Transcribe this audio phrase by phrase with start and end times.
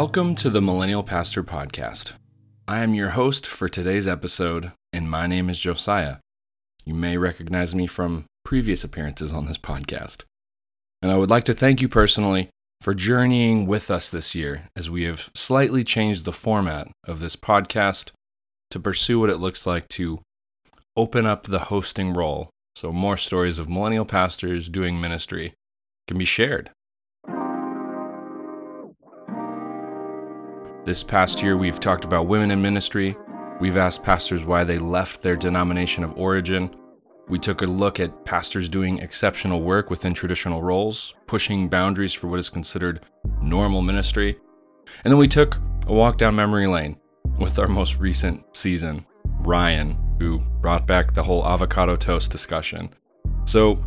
[0.00, 2.12] Welcome to the Millennial Pastor Podcast.
[2.68, 6.18] I am your host for today's episode, and my name is Josiah.
[6.84, 10.22] You may recognize me from previous appearances on this podcast.
[11.02, 12.48] And I would like to thank you personally
[12.80, 17.34] for journeying with us this year as we have slightly changed the format of this
[17.34, 18.12] podcast
[18.70, 20.20] to pursue what it looks like to
[20.96, 25.54] open up the hosting role so more stories of millennial pastors doing ministry
[26.06, 26.70] can be shared.
[30.88, 33.14] This past year, we've talked about women in ministry.
[33.60, 36.74] We've asked pastors why they left their denomination of origin.
[37.28, 42.28] We took a look at pastors doing exceptional work within traditional roles, pushing boundaries for
[42.28, 43.04] what is considered
[43.42, 44.38] normal ministry.
[45.04, 46.96] And then we took a walk down memory lane
[47.38, 49.04] with our most recent season,
[49.40, 52.94] Ryan, who brought back the whole avocado toast discussion.
[53.44, 53.84] So,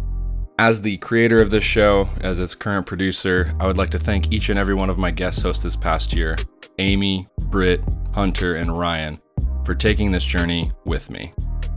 [0.59, 4.31] as the creator of this show, as its current producer, I would like to thank
[4.31, 6.35] each and every one of my guest hosts this past year
[6.81, 7.79] Amy, Britt,
[8.15, 9.15] Hunter, and Ryan
[9.63, 11.31] for taking this journey with me.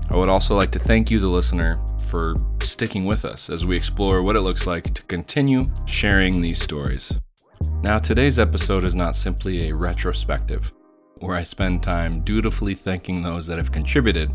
[0.09, 3.77] I would also like to thank you, the listener, for sticking with us as we
[3.77, 7.21] explore what it looks like to continue sharing these stories.
[7.83, 10.73] Now, today's episode is not simply a retrospective,
[11.19, 14.33] where I spend time dutifully thanking those that have contributed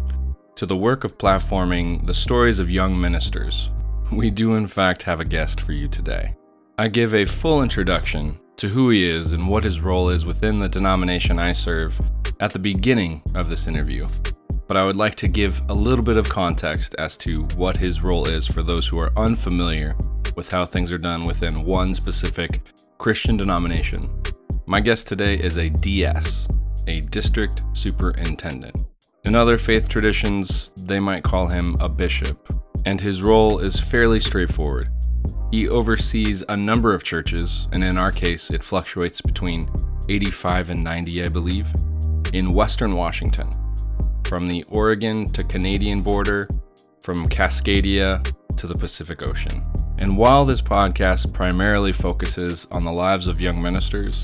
[0.55, 3.71] to the work of platforming the stories of young ministers.
[4.11, 6.35] We do, in fact, have a guest for you today.
[6.77, 10.59] I give a full introduction to who he is and what his role is within
[10.59, 11.99] the denomination I serve
[12.39, 14.07] at the beginning of this interview
[14.69, 18.03] but I would like to give a little bit of context as to what his
[18.03, 19.95] role is for those who are unfamiliar
[20.35, 22.61] with how things are done within one specific
[22.99, 23.99] Christian denomination.
[24.67, 26.47] My guest today is a DS,
[26.85, 28.85] a district superintendent.
[29.23, 32.47] In other faith traditions, they might call him a bishop,
[32.85, 34.91] and his role is fairly straightforward.
[35.51, 39.69] He oversees a number of churches, and in our case, it fluctuates between
[40.07, 41.73] 85 and 90, I believe,
[42.33, 43.49] in Western Washington
[44.29, 46.47] from the Oregon to Canadian border,
[47.03, 48.23] from Cascadia
[48.57, 49.63] to the Pacific Ocean.
[49.97, 54.23] And while this podcast primarily focuses on the lives of young ministers,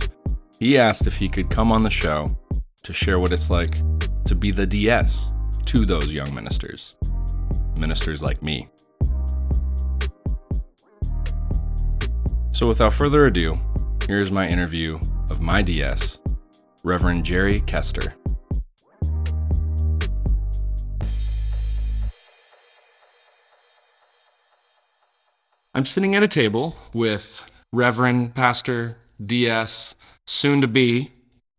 [0.60, 2.38] he asked if he could come on the show
[2.84, 3.80] to share what it's like
[4.26, 5.34] to be the DS
[5.66, 6.96] to those young ministers,
[7.80, 8.70] ministers like me.
[12.56, 13.54] So, without further ado,
[14.08, 14.98] here's my interview
[15.30, 16.20] of my DS,
[16.86, 18.16] Reverend Jerry Kester.
[25.74, 27.44] I'm sitting at a table with
[27.74, 29.96] Reverend Pastor DS,
[30.26, 31.12] soon to be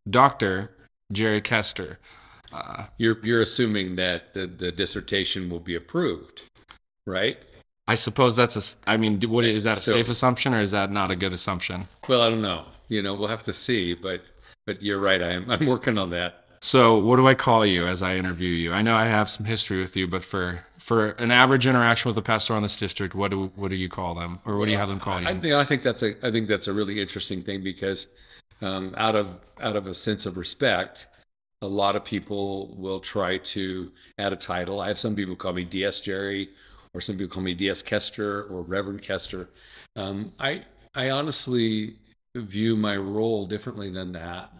[0.08, 0.70] Dr.
[1.12, 1.98] Jerry Kester.
[2.50, 6.44] Uh, you're, you're assuming that the, the dissertation will be approved,
[7.06, 7.36] right?
[7.88, 10.72] I suppose that's a, I mean, what, is that a so, safe assumption or is
[10.72, 11.86] that not a good assumption?
[12.08, 12.64] Well, I don't know.
[12.88, 14.22] You know, we'll have to see, but,
[14.66, 15.22] but you're right.
[15.22, 16.46] I'm, I'm working on that.
[16.60, 18.72] So, what do I call you as I interview you?
[18.72, 22.18] I know I have some history with you, but for for an average interaction with
[22.18, 24.72] a pastor on this district, what do what do you call them, or what do
[24.72, 25.28] you have them call you?
[25.28, 28.08] I, think, I think that's a I think that's a really interesting thing because
[28.62, 31.06] um, out of out of a sense of respect,
[31.62, 34.80] a lot of people will try to add a title.
[34.80, 36.48] I have some people call me DS Jerry,
[36.96, 39.50] or some people call me DS Kester or Reverend Kester.
[39.96, 40.62] Um, I
[40.94, 41.96] I honestly
[42.34, 44.50] view my role differently than that.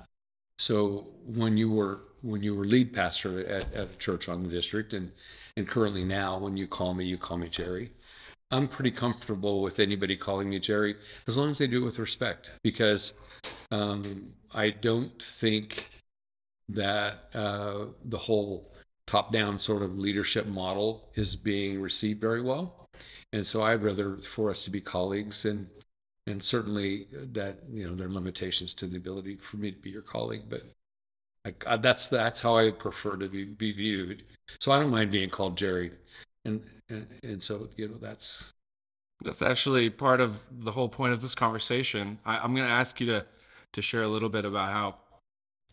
[0.59, 4.51] So when you were when you were lead pastor at, at a church on the
[4.51, 5.11] district, and
[5.57, 7.91] and currently now, when you call me, you call me Jerry.
[8.51, 10.95] I'm pretty comfortable with anybody calling me Jerry
[11.27, 13.15] as long as they do it with respect, because
[13.71, 15.89] um, I don't think
[16.69, 18.76] that uh, the whole
[19.07, 22.89] top-down sort of leadership model is being received very well,
[23.33, 25.69] and so I'd rather for us to be colleagues and
[26.27, 29.91] and certainly that you know there are limitations to the ability for me to be
[29.91, 30.63] your colleague, but
[31.67, 34.25] I, that's that's how I prefer to be, be viewed.
[34.61, 35.93] So I don't mind being called Jerry,
[36.45, 38.53] and, and and so you know that's
[39.25, 42.19] that's actually part of the whole point of this conversation.
[42.25, 43.27] I, I'm going to ask you to
[43.73, 44.97] to share a little bit about how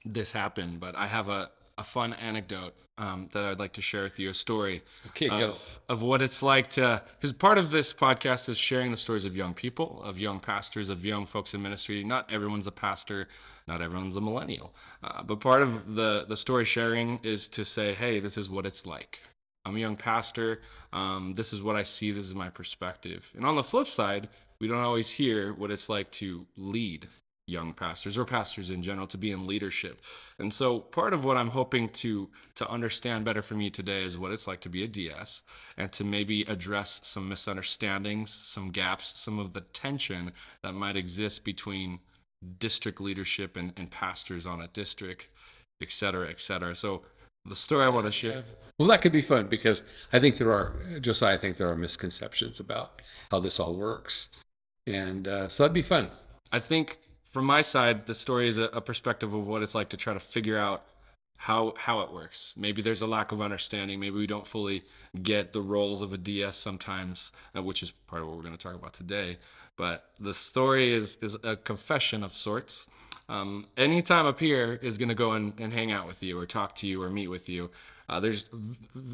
[0.05, 4.03] this happened, but I have a a fun anecdote um, that I'd like to share
[4.03, 7.93] with you a story okay, of, of what it's like to, because part of this
[7.93, 11.61] podcast is sharing the stories of young people, of young pastors, of young folks in
[11.61, 12.03] ministry.
[12.03, 13.27] Not everyone's a pastor,
[13.67, 17.93] not everyone's a millennial, uh, but part of the, the story sharing is to say,
[17.93, 19.21] hey, this is what it's like.
[19.65, 20.61] I'm a young pastor.
[20.91, 22.11] Um, this is what I see.
[22.11, 23.31] This is my perspective.
[23.35, 24.27] And on the flip side,
[24.59, 27.07] we don't always hear what it's like to lead
[27.45, 30.01] young pastors or pastors in general to be in leadership.
[30.39, 34.17] And so part of what I'm hoping to to understand better from you today is
[34.17, 35.43] what it's like to be a DS
[35.77, 40.31] and to maybe address some misunderstandings, some gaps, some of the tension
[40.61, 41.99] that might exist between
[42.59, 45.27] district leadership and, and pastors on a district,
[45.81, 46.75] et cetera, et cetera.
[46.75, 47.03] So
[47.45, 48.43] the story I want to share.
[48.79, 51.75] Well, that could be fun because I think there are, Josiah, I think there are
[51.75, 53.01] misconceptions about
[53.31, 54.29] how this all works.
[54.87, 56.09] And uh, so that'd be fun.
[56.51, 56.99] I think
[57.33, 60.13] from my side, the story is a, a perspective of what it's like to try
[60.13, 60.85] to figure out
[61.35, 62.53] how how it works.
[62.55, 63.99] Maybe there's a lack of understanding.
[63.99, 64.83] Maybe we don't fully
[65.23, 68.55] get the roles of a DS sometimes, uh, which is part of what we're going
[68.55, 69.37] to talk about today.
[69.75, 72.87] But the story is is a confession of sorts.
[73.27, 76.45] Um, anytime a peer is going to go and, and hang out with you or
[76.45, 77.71] talk to you or meet with you,
[78.09, 78.47] uh, there's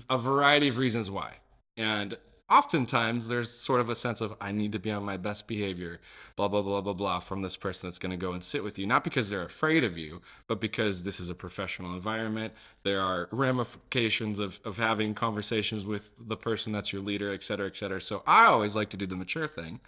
[0.10, 1.36] a variety of reasons why.
[1.78, 2.18] And
[2.50, 6.00] oftentimes there's sort of a sense of I need to be on my best behavior,
[6.36, 8.80] blah blah blah blah blah from this person that's going to go and sit with
[8.80, 12.54] you, not because they're afraid of you, but because this is a professional environment.
[12.84, 17.68] There are ramifications of of having conversations with the person that's your leader, et cetera,
[17.68, 18.02] et cetera.
[18.02, 19.80] So I always like to do the mature thing.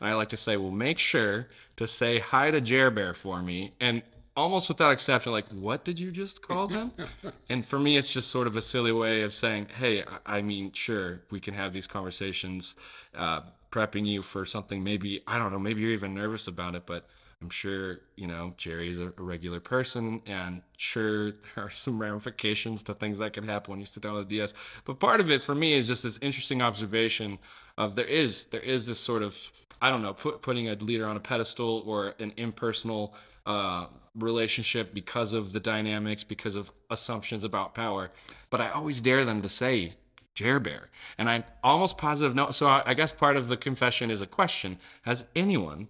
[0.00, 3.42] And I like to say, well, make sure to say hi to Jer Bear for
[3.42, 4.02] me, and
[4.38, 6.92] almost without exception, like, what did you just call him?
[7.48, 10.72] and for me, it's just sort of a silly way of saying, hey, I mean,
[10.72, 12.76] sure, we can have these conversations,
[13.16, 13.40] uh,
[13.72, 14.82] prepping you for something.
[14.84, 17.06] Maybe, I don't know, maybe you're even nervous about it, but
[17.42, 22.84] I'm sure, you know, Jerry's a, a regular person and sure there are some ramifications
[22.84, 24.54] to things that can happen when you sit down with a DS.
[24.84, 27.38] But part of it for me is just this interesting observation
[27.76, 29.36] of there is, there is this sort of,
[29.82, 33.14] I don't know, put, putting a leader on a pedestal or an impersonal,
[33.48, 38.10] uh, relationship because of the dynamics, because of assumptions about power.
[38.50, 39.94] But I always dare them to say
[40.34, 40.90] Jer Bear.
[41.16, 42.50] And I'm almost positive no.
[42.50, 44.78] So I, I guess part of the confession is a question.
[45.02, 45.88] Has anyone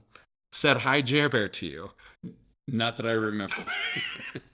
[0.53, 1.91] said hi Jer Bear to you?
[2.67, 3.65] Not that I remember.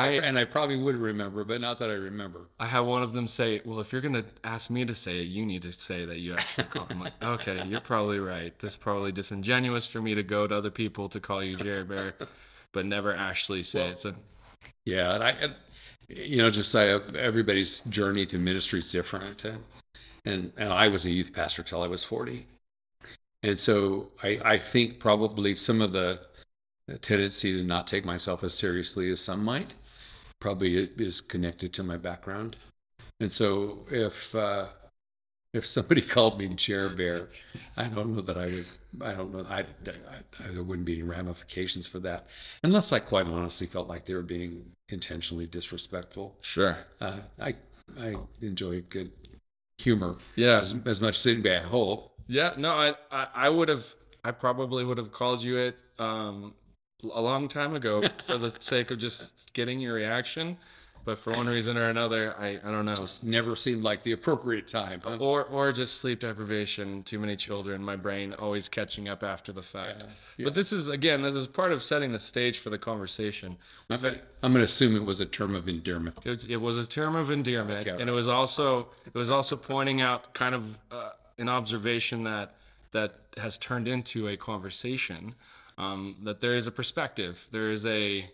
[0.00, 2.46] I and I probably would remember, but not that I remember.
[2.58, 5.28] I had one of them say, "Well, if you're gonna ask me to say it,
[5.28, 8.56] you need to say that you actually call." I'm like, "Okay, you're probably right.
[8.58, 11.84] This is probably disingenuous for me to go to other people to call you Jerry
[11.84, 12.14] Bear."
[12.72, 13.98] but never actually say well, it.
[13.98, 14.14] So,
[14.84, 15.54] yeah, and I, and,
[16.08, 19.62] you know, just say everybody's journey to ministry is different, and,
[20.24, 22.46] and and I was a youth pastor till I was forty,
[23.42, 26.20] and so I I think probably some of the
[27.02, 29.74] tendency to not take myself as seriously as some might
[30.40, 32.56] probably is connected to my background,
[33.20, 34.66] and so if uh,
[35.52, 37.28] if somebody called me Jer Bear,
[37.76, 38.66] I don't know that I would.
[39.00, 39.46] I don't know.
[39.48, 39.64] I, I,
[40.44, 42.26] I, there wouldn't be any ramifications for that,
[42.64, 46.36] unless I quite honestly felt like they were being intentionally disrespectful.
[46.40, 46.76] Sure.
[47.00, 47.54] Uh, I
[47.98, 49.12] I enjoy good
[49.78, 50.16] humor.
[50.36, 50.58] Yeah.
[50.58, 52.12] As, as much as anybody, I hope.
[52.26, 52.54] Yeah.
[52.56, 53.86] No, I I, I would have.
[54.22, 56.54] I probably would have called you it um,
[57.02, 60.56] a long time ago for the sake of just getting your reaction
[61.04, 62.94] but for one reason or another, I, I don't know.
[62.94, 65.00] Just never seemed like the appropriate time.
[65.02, 65.16] Huh?
[65.18, 69.62] Or or just sleep deprivation, too many children, my brain always catching up after the
[69.62, 70.02] fact.
[70.02, 70.06] Yeah,
[70.36, 70.44] yeah.
[70.44, 73.56] But this is again, this is part of setting the stage for the conversation.
[73.88, 76.18] I'm, going to assume it was a term of endearment.
[76.24, 79.56] It, it was a term of endearment, okay, and it was also it was also
[79.56, 82.54] pointing out kind of uh, an observation that
[82.92, 85.34] that has turned into a conversation.
[85.80, 88.30] Um, that there is a perspective, there is a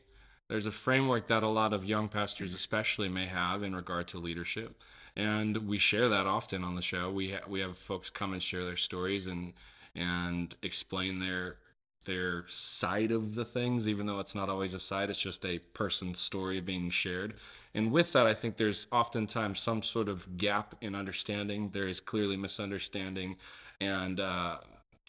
[0.49, 4.19] there's a framework that a lot of young pastors, especially, may have in regard to
[4.19, 4.83] leadership,
[5.15, 7.09] and we share that often on the show.
[7.09, 9.53] We ha- we have folks come and share their stories and
[9.95, 11.59] and explain their
[12.05, 15.09] their side of the things, even though it's not always a side.
[15.09, 17.35] It's just a person's story being shared.
[17.75, 21.71] And with that, I think there's oftentimes some sort of gap in understanding.
[21.71, 23.37] There is clearly misunderstanding,
[23.81, 24.57] and uh,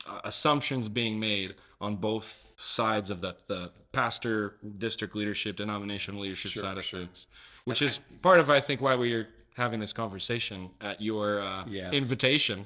[0.05, 6.51] uh, assumptions being made on both sides of the, the pastor, district leadership, denominational leadership
[6.51, 7.01] sure, side of sure.
[7.01, 7.27] things,
[7.65, 11.63] which is part of, I think, why we are having this conversation at your uh,
[11.67, 11.91] yeah.
[11.91, 12.65] invitation.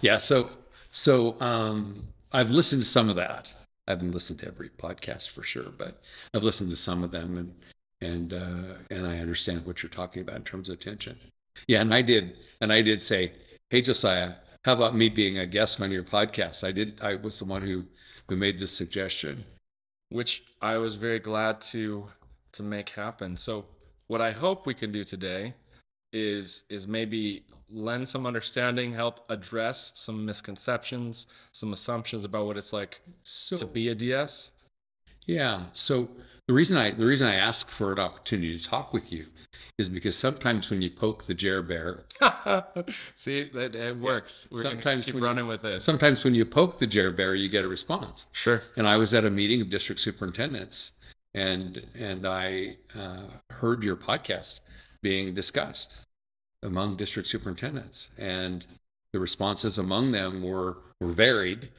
[0.00, 0.18] Yeah.
[0.18, 0.50] So,
[0.90, 2.02] so um,
[2.32, 3.52] I've listened to some of that.
[3.86, 6.00] I haven't listened to every podcast for sure, but
[6.34, 7.54] I've listened to some of them, and
[8.00, 11.18] and uh, and I understand what you're talking about in terms of tension.
[11.66, 13.32] Yeah, and I did, and I did say,
[13.70, 16.66] "Hey, Josiah, how about me being a guest on your podcast?
[16.66, 17.00] I did.
[17.02, 17.84] I was the one who
[18.28, 19.44] who made this suggestion,
[20.10, 22.08] which I was very glad to
[22.52, 23.36] to make happen.
[23.36, 23.66] So
[24.06, 25.54] what I hope we can do today
[26.12, 32.72] is is maybe lend some understanding, help address some misconceptions, some assumptions about what it's
[32.72, 34.52] like so, to be a DS.
[35.26, 35.64] Yeah.
[35.72, 36.08] So
[36.46, 39.26] the reason I the reason I asked for an opportunity to talk with you
[39.78, 42.04] is because sometimes when you poke the Jer Bear,
[43.16, 44.46] see that it works.
[44.50, 45.82] We're sometimes keep running you, with it.
[45.82, 48.28] Sometimes when you poke the Jer Bear, you get a response.
[48.32, 48.62] Sure.
[48.76, 50.92] And I was at a meeting of district superintendents,
[51.34, 54.60] and and I uh, heard your podcast
[55.02, 56.06] being discussed
[56.62, 58.64] among district superintendents, and
[59.12, 61.70] the responses among them were were varied,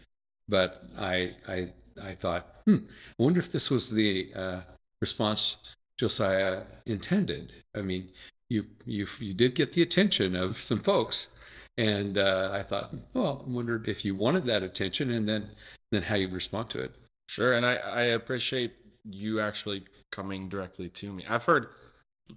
[0.48, 1.70] but I I
[2.02, 2.78] I thought, hmm,
[3.20, 4.62] I wonder if this was the uh,
[5.02, 5.58] response
[5.98, 7.54] Josiah intended.
[7.76, 8.10] I mean,
[8.50, 11.30] you you you did get the attention of some folks,
[11.78, 15.50] and uh, I thought, well, I wondered if you wanted that attention, and then
[15.92, 16.92] then how you'd respond to it.
[17.28, 18.74] Sure, and I I appreciate
[19.06, 21.26] you actually coming directly to me.
[21.28, 21.68] I've heard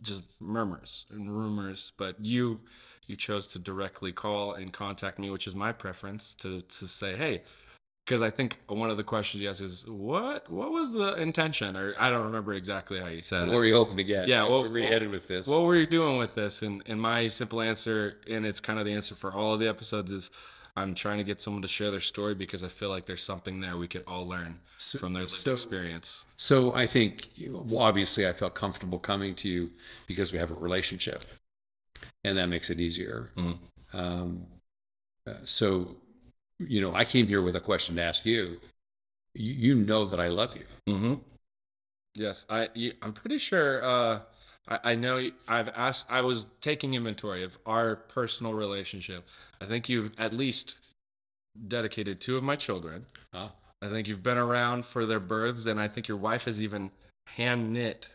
[0.03, 2.61] just murmurs and rumors, but you
[3.07, 7.17] you chose to directly call and contact me, which is my preference to to say,
[7.17, 7.43] hey,
[8.07, 11.77] because I think one of the questions you asked is what what was the intention,
[11.77, 13.57] or I don't remember exactly how you said What it.
[13.57, 14.29] were you hoping to get?
[14.29, 15.47] Yeah, Where what- were you headed with this?
[15.49, 16.63] What were you doing with this?
[16.63, 19.69] And and my simple answer, and it's kind of the answer for all of the
[19.69, 20.31] episodes, is
[20.77, 23.61] I'm trying to get someone to share their story because I feel like there's something
[23.61, 26.25] there we could all learn So- from their lived so- experience.
[26.37, 29.71] So I think, well, obviously, I felt comfortable coming to you
[30.07, 31.25] because we have a relationship,
[32.25, 33.31] and that makes it easier.
[33.37, 33.59] Mhm.
[33.95, 34.47] Um,
[35.27, 35.97] uh, so,
[36.59, 38.61] you know, I came here with a question to ask you.
[39.35, 40.93] You, you know that I love you.
[40.93, 41.15] Mm-hmm.
[42.15, 42.69] Yes, I.
[42.75, 43.85] You, I'm pretty sure.
[43.85, 44.21] Uh,
[44.69, 45.31] I, I know.
[45.47, 46.07] I've asked.
[46.11, 49.27] I was taking inventory of our personal relationship.
[49.61, 50.79] I think you've at least
[51.69, 53.07] dedicated two of my children.
[53.33, 53.49] Huh?
[53.83, 56.91] I think you've been around for their births, and I think your wife has even
[57.27, 58.09] hand knit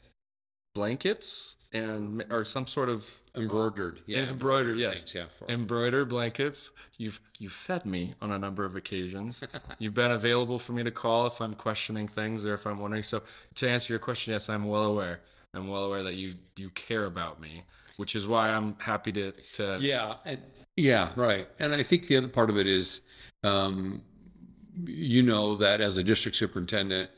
[0.73, 4.99] blankets and or some sort of Embroidered, yeah, Embroidered, yes.
[5.03, 5.25] things, yeah.
[5.39, 6.71] For, embroidered blankets.
[6.97, 9.41] You've you've fed me on a number of occasions.
[9.79, 13.03] You've been available for me to call if I'm questioning things or if I'm wondering.
[13.03, 13.23] So
[13.55, 15.21] to answer your question, yes, I'm well aware.
[15.53, 17.63] I'm well aware that you you care about me,
[17.95, 20.39] which is why I'm happy to to yeah, and,
[20.75, 21.47] yeah, right.
[21.59, 23.01] And I think the other part of it is,
[23.45, 24.01] um,
[24.85, 27.09] you know, that as a district superintendent,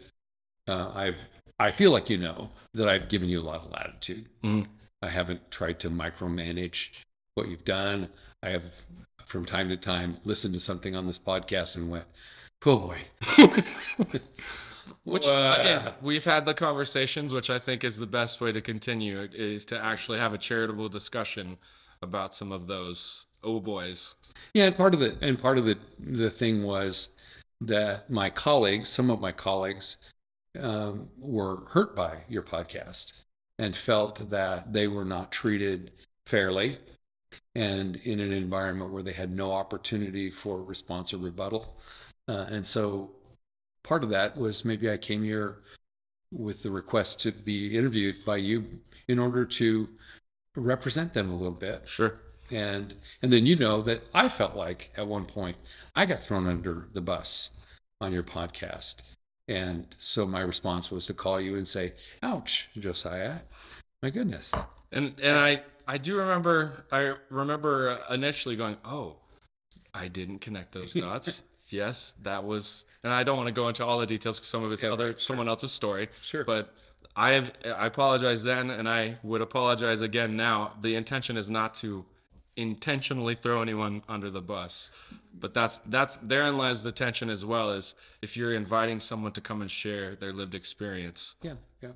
[0.67, 1.17] uh, I've
[1.59, 4.27] I feel like you know that I've given you a lot of latitude.
[4.43, 4.67] Mhm.
[5.03, 6.91] I haven't tried to micromanage
[7.35, 8.07] what you've done.
[8.41, 8.63] I have,
[9.25, 12.05] from time to time, listened to something on this podcast and went,
[12.65, 13.01] "Oh boy."
[15.03, 19.27] Which again, we've had the conversations, which I think is the best way to continue,
[19.33, 21.57] is to actually have a charitable discussion
[22.01, 24.15] about some of those oh boys.
[24.53, 27.09] Yeah, and part of the and part of the the thing was
[27.59, 30.13] that my colleagues, some of my colleagues,
[30.59, 33.22] um, were hurt by your podcast
[33.59, 35.91] and felt that they were not treated
[36.25, 36.77] fairly
[37.55, 41.77] and in an environment where they had no opportunity for response or rebuttal.
[42.27, 43.11] Uh, and so
[43.83, 45.59] part of that was maybe I came here
[46.31, 48.65] with the request to be interviewed by you
[49.07, 49.87] in order to
[50.55, 52.19] represent them a little bit Sure.
[52.51, 55.57] and and then you know that I felt like at one point
[55.95, 57.51] I got thrown under the bus
[58.01, 59.15] on your podcast,
[59.47, 63.39] and so my response was to call you and say, "Ouch, Josiah,
[64.01, 64.53] my goodness."
[64.91, 69.17] And and I I do remember I remember initially going, "Oh,
[69.93, 73.85] I didn't connect those dots." yes, that was and I don't want to go into
[73.85, 76.09] all the details because some of it's Yeah, other someone else's story.
[76.21, 76.43] Sure.
[76.43, 76.73] But
[77.15, 80.73] I have I apologize then and I would apologize again now.
[80.81, 82.05] The intention is not to
[82.55, 84.91] intentionally throw anyone under the bus.
[85.39, 89.41] But that's that's therein lies the tension as well as if you're inviting someone to
[89.41, 91.35] come and share their lived experience.
[91.41, 91.89] Yeah, yeah.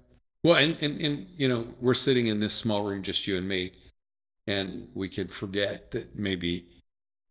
[0.44, 3.48] Well, and, and and you know, we're sitting in this small room, just you and
[3.48, 3.74] me,
[4.48, 6.66] and we could forget that maybe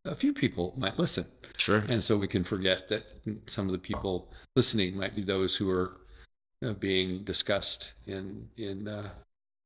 [0.05, 1.25] a few people might listen.
[1.59, 1.83] Sure.
[1.89, 3.05] And so we can forget that
[3.47, 5.97] some of the people listening might be those who are
[6.65, 9.09] uh, being discussed in in uh,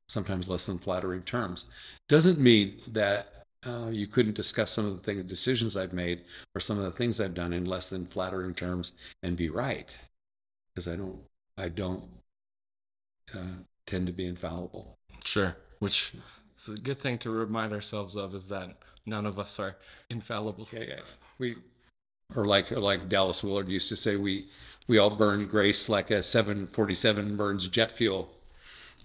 [0.09, 1.67] sometimes less than flattering terms.
[2.09, 6.23] Doesn't mean that uh, you couldn't discuss some of the things, decisions I've made,
[6.55, 9.97] or some of the things I've done in less than flattering terms and be right,
[10.75, 11.21] because I don't
[11.59, 12.05] I don't
[13.35, 14.97] uh, tend to be infallible.
[15.25, 15.57] Sure.
[15.81, 16.15] Which
[16.59, 18.77] is a good thing to remind ourselves of is that
[19.07, 19.77] none of us are
[20.09, 20.69] infallible.
[20.73, 21.01] Yeah, yeah.
[21.39, 21.57] We
[22.35, 24.49] or like or like Dallas Willard used to say, we
[24.87, 28.31] we all burn grace like a 747 burns jet fuel.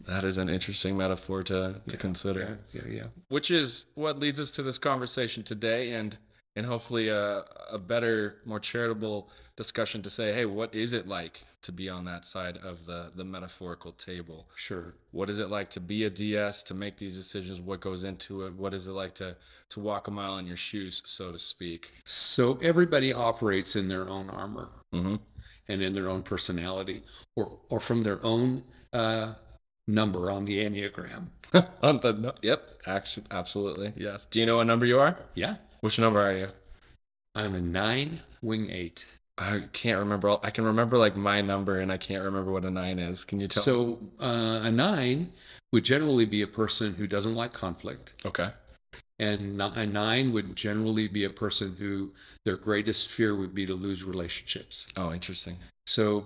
[0.08, 2.60] That is an interesting metaphor to, to consider.
[2.72, 3.08] Yeah, yeah, yeah.
[3.30, 6.18] Which is what leads us to this conversation today and
[6.58, 11.44] and hopefully a, a better, more charitable discussion to say, hey, what is it like
[11.64, 14.48] to be on that side of the, the metaphorical table?
[14.56, 14.94] Sure.
[15.12, 17.60] What is it like to be a DS, to make these decisions?
[17.60, 18.54] What goes into it?
[18.54, 19.36] What is it like to,
[19.72, 21.90] to walk a mile in your shoes, so to speak?
[22.06, 25.16] So everybody operates in their own armor Mm-hmm.
[25.68, 27.04] and in their own personality,
[27.36, 29.34] or or from their own uh,
[29.88, 31.28] number on the enneagram.
[31.82, 34.26] On the yep, actually, absolutely, yes.
[34.26, 35.18] Do you know what number you are?
[35.36, 36.50] Yeah, Which number are you?
[37.34, 39.06] I'm a nine wing eight.
[39.38, 40.38] I can't remember.
[40.44, 43.24] I can remember like my number, and I can't remember what a nine is.
[43.24, 43.64] Can you tell?
[43.64, 45.32] So uh, a nine
[45.72, 48.14] would generally be a person who doesn't like conflict.
[48.26, 48.50] okay.
[49.18, 52.12] And a nine would generally be a person who
[52.44, 54.88] their greatest fear would be to lose relationships.
[54.98, 55.56] Oh, interesting.
[55.86, 56.26] So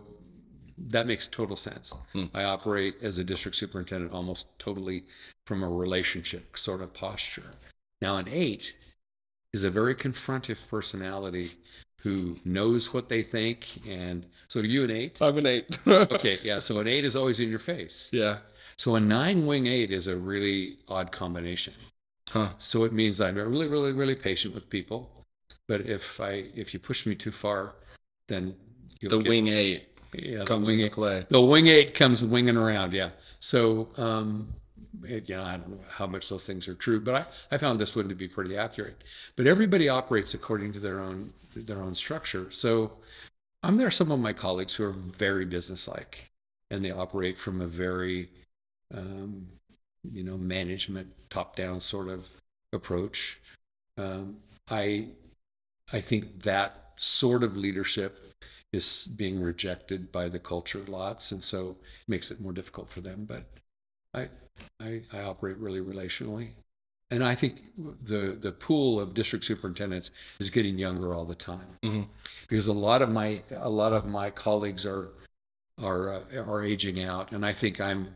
[0.88, 1.93] that makes total sense.
[2.13, 2.25] Hmm.
[2.33, 5.03] I operate as a district superintendent almost totally
[5.45, 7.51] from a relationship sort of posture.
[8.01, 8.75] Now, an eight
[9.53, 11.51] is a very confrontive personality
[12.01, 13.67] who knows what they think.
[13.88, 15.21] And so, are you an eight?
[15.21, 15.77] I'm an eight.
[15.88, 16.59] Okay, yeah.
[16.59, 18.09] So, an eight is always in your face.
[18.13, 18.38] Yeah.
[18.77, 21.74] So, a nine wing eight is a really odd combination.
[22.29, 22.50] Huh.
[22.59, 25.09] So, it means I'm really, really, really patient with people.
[25.67, 27.75] But if I if you push me too far,
[28.27, 28.55] then
[29.00, 31.25] you'll The wing eight yeah, the comes wing into eight play.
[31.30, 33.10] the wing eight comes winging around yeah.
[33.39, 34.48] So um
[35.08, 37.25] it, you know i don't know how much those things are true but i,
[37.56, 39.04] I found this one to be pretty accurate.
[39.36, 42.50] But everybody operates according to their own their own structure.
[42.51, 42.92] So
[43.63, 46.30] i'm there are some of my colleagues who are very businesslike
[46.72, 48.30] and they operate from a very
[48.94, 49.48] um,
[50.12, 52.28] you know management top down sort of
[52.74, 53.39] approach.
[53.98, 54.38] Um,
[54.72, 55.08] i
[55.94, 58.28] i think that sort of leadership
[58.72, 63.02] is being rejected by the culture lots, and so it makes it more difficult for
[63.02, 63.26] them.
[63.26, 63.44] But
[64.14, 64.30] I,
[64.80, 66.50] I, I operate really relationally,
[67.12, 67.62] and I think
[68.04, 72.08] the the pool of district superintendents is getting younger all the time Mhm.
[72.48, 75.10] because a lot of my a lot of my colleagues are
[75.82, 78.14] are uh, are aging out, and I think I'm,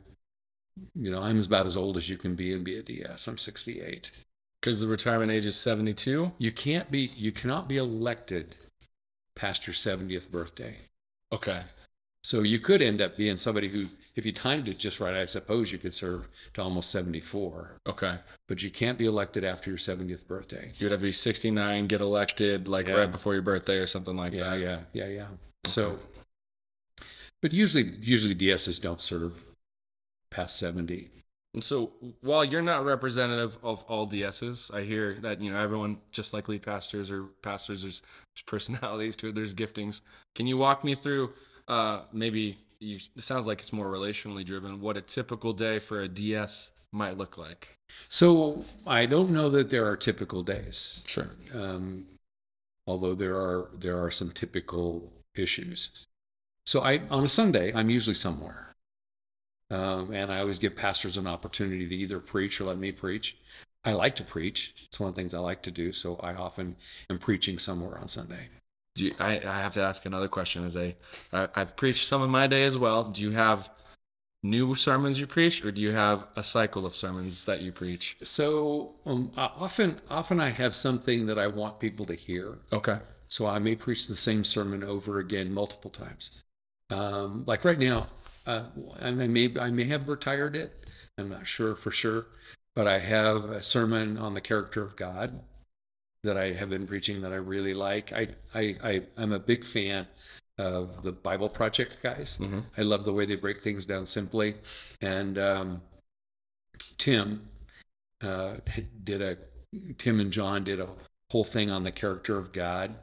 [0.96, 3.28] you know, I'm about as old as you can be and be a DS.
[3.28, 4.12] I'm 68.
[4.60, 6.32] Because the retirement age is 72.
[6.38, 8.56] You can't be you cannot be elected
[9.36, 10.75] past your 70th birthday.
[11.32, 11.62] Okay.
[12.24, 15.25] So you could end up being somebody who, if you timed it just right, I
[15.25, 17.80] suppose you could serve to almost 74.
[17.88, 18.16] Okay.
[18.48, 20.72] But you can't be elected after your 70th birthday.
[20.78, 22.93] You would have to be 69, get elected like Yeah.
[22.93, 24.60] right before your birthday or something like Yeah, that.
[24.60, 25.13] yeah, yeah, yeah.
[25.17, 25.28] Yeah.
[25.65, 26.00] So,
[27.41, 29.34] but usually, usually DSs don't serve
[30.30, 31.10] past 70.
[31.54, 35.98] And so while you're not representative of all DSs, I hear that you know everyone,
[36.12, 40.02] just like lead pastors or pastors, there's, there's personalities to it, there's giftings.
[40.36, 41.34] Can you walk me through
[41.68, 44.82] uh, maybe you, it sounds like it's more relationally driven.
[44.82, 47.78] What a typical day for a DS might look like.
[48.10, 51.04] So I don't know that there are typical days.
[51.08, 51.30] Sure.
[51.54, 52.06] um,
[52.86, 56.06] although there are there are some typical issues.
[56.66, 58.73] So I on a Sunday I'm usually somewhere,
[59.74, 63.38] um, and I always give pastors an opportunity to either preach or let me preach.
[63.84, 65.92] I like to preach; it's one of the things I like to do.
[65.92, 66.76] So I often
[67.10, 68.50] am preaching somewhere on Sunday.
[68.96, 70.64] Do you, I, I have to ask another question.
[70.64, 70.96] As I,
[71.34, 73.06] I've preached some of my day as well.
[73.06, 73.70] Do you have
[74.44, 78.18] new sermons you preach, or do you have a cycle of sermons that you preach?
[78.22, 82.60] So um, often often I have something that I want people to hear.
[82.72, 83.00] Okay.
[83.28, 86.44] So I may preach the same sermon over again multiple times.
[86.92, 88.08] Um, like right now,
[88.45, 88.63] uh,
[88.99, 90.86] and I may I may have retired it.
[91.17, 92.25] I'm not sure for sure,
[92.75, 95.41] but I have a sermon on the character of God
[96.23, 98.13] that I have been preaching that I really like.
[98.13, 100.08] I I, I I'm a big fan
[100.58, 102.38] of the Bible Project guys.
[102.39, 102.60] Mm-hmm.
[102.77, 104.56] I love the way they break things down simply.
[105.01, 105.82] And um,
[106.97, 107.47] Tim
[108.23, 108.56] uh,
[109.03, 109.38] did a
[109.97, 110.88] Tim and John did a
[111.32, 112.95] whole thing on the character of God,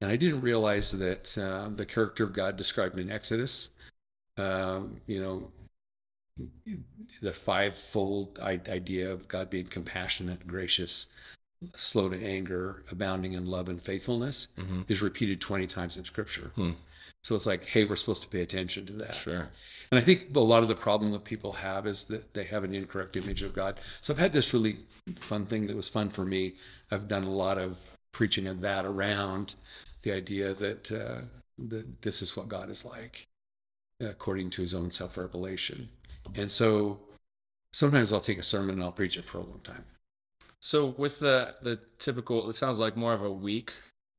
[0.00, 3.70] and I didn't realize that uh, the character of God described in Exodus,
[4.38, 5.50] um, you know,
[7.22, 11.08] the fivefold idea of God being compassionate, gracious,
[11.76, 14.82] slow to anger, abounding in love and faithfulness, Mm-hmm.
[14.88, 16.50] is repeated twenty times in Scripture.
[16.54, 16.72] Hmm.
[17.22, 19.14] So it's like, hey, we're supposed to pay attention to that.
[19.14, 19.48] Sure.
[19.90, 22.62] And I think a lot of the problem that people have is that they have
[22.62, 23.80] an incorrect image of God.
[24.00, 24.76] So I've had this really
[25.16, 26.54] fun thing that was fun for me.
[26.92, 27.78] I've done a lot of
[28.12, 29.54] preaching of that around
[30.02, 31.22] the idea that uh,
[31.66, 33.24] that this is what God is like,
[34.00, 35.88] according to His own self-revelation.
[36.34, 37.00] And so
[37.72, 39.84] sometimes I'll take a sermon and I'll preach it for a long time.
[40.60, 43.72] So with the the typical, it sounds like more of a week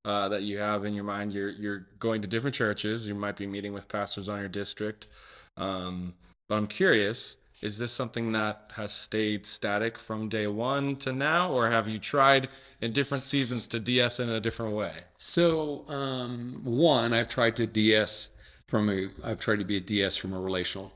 [0.05, 1.33] uh, that you have in your mind.
[1.33, 3.07] You're you're going to different churches.
[3.07, 5.07] You might be meeting with pastors on your district.
[5.57, 6.13] Um,
[6.47, 11.51] but I'm curious: is this something that has stayed static from day one to now,
[11.51, 12.49] or have you tried
[12.81, 14.93] in different seasons to DS in a different way?
[15.17, 18.29] So um, one, I've tried to DS
[18.67, 20.91] from a, I've tried to be a DS from a relational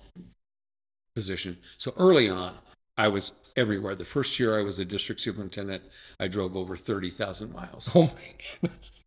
[1.15, 1.57] position.
[1.77, 2.55] So early on,
[2.97, 3.95] I was everywhere.
[3.95, 5.84] The first year I was a district superintendent,
[6.19, 9.01] I drove over thirty thousand miles, Oh my goodness,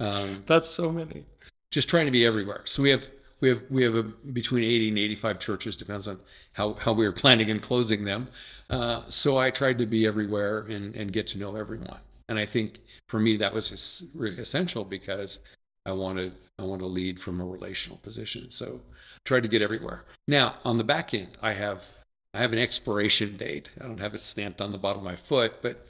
[0.00, 1.24] um, that's so many.
[1.70, 2.62] just trying to be everywhere.
[2.64, 3.04] So we have
[3.40, 6.18] we have we have a, between eighty and eighty five churches, depends on
[6.52, 8.28] how how we are planning and closing them.
[8.70, 12.00] Uh, so I tried to be everywhere and and get to know everyone.
[12.28, 13.70] And I think for me that was
[14.16, 15.40] essential because
[15.86, 18.50] I wanted I want to lead from a relational position.
[18.50, 18.80] So
[19.24, 20.04] try to get everywhere.
[20.26, 21.84] Now on the back end, I have
[22.32, 23.70] I have an expiration date.
[23.80, 25.86] I don't have it stamped on the bottom of my foot, but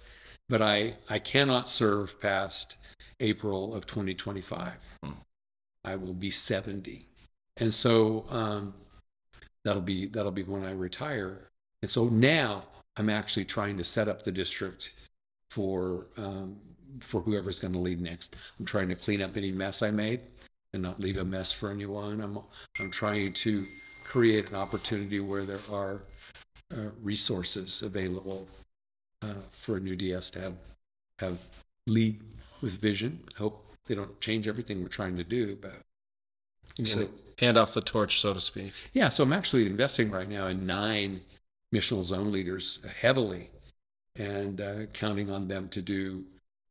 [0.49, 2.77] but I I cannot serve past
[3.21, 4.73] April of 2025.
[5.85, 7.07] I will be 70,
[7.59, 8.75] and so um,
[9.65, 11.49] that'll be that'll be when I retire.
[11.83, 12.65] And so now
[12.97, 15.09] I'm actually trying to set up the district
[15.51, 16.57] for um,
[17.01, 18.35] for whoever's going to lead next.
[18.59, 20.21] I'm trying to clean up any mess I made
[20.77, 22.21] and not leave a mess for anyone.
[22.21, 22.39] I'm
[22.79, 23.67] I'm trying to
[24.05, 26.03] create an opportunity where there are
[26.73, 28.47] uh, resources available
[29.23, 30.55] uh, for a new DS to have
[31.19, 31.39] have
[31.87, 32.21] lead
[32.63, 33.19] with vision.
[33.35, 35.75] I hope they don't change everything we're trying to do, but
[36.85, 37.09] so,
[37.39, 38.73] hand off the torch, so to speak.
[38.93, 41.23] Yeah, so I'm actually investing right now in nine
[41.75, 43.51] missional zone leaders heavily,
[44.17, 46.25] and uh, counting on them to do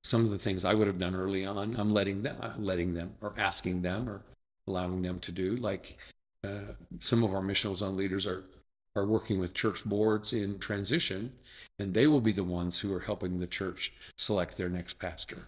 [0.05, 1.75] some of the things I would have done early on.
[1.75, 4.21] I'm letting them, uh, letting them, or asking them, or
[4.67, 5.55] allowing them to do.
[5.55, 5.97] Like
[6.43, 8.43] uh, some of our missional zone leaders are
[8.95, 11.33] are working with church boards in transition,
[11.79, 15.39] and they will be the ones who are helping the church select their next pastor.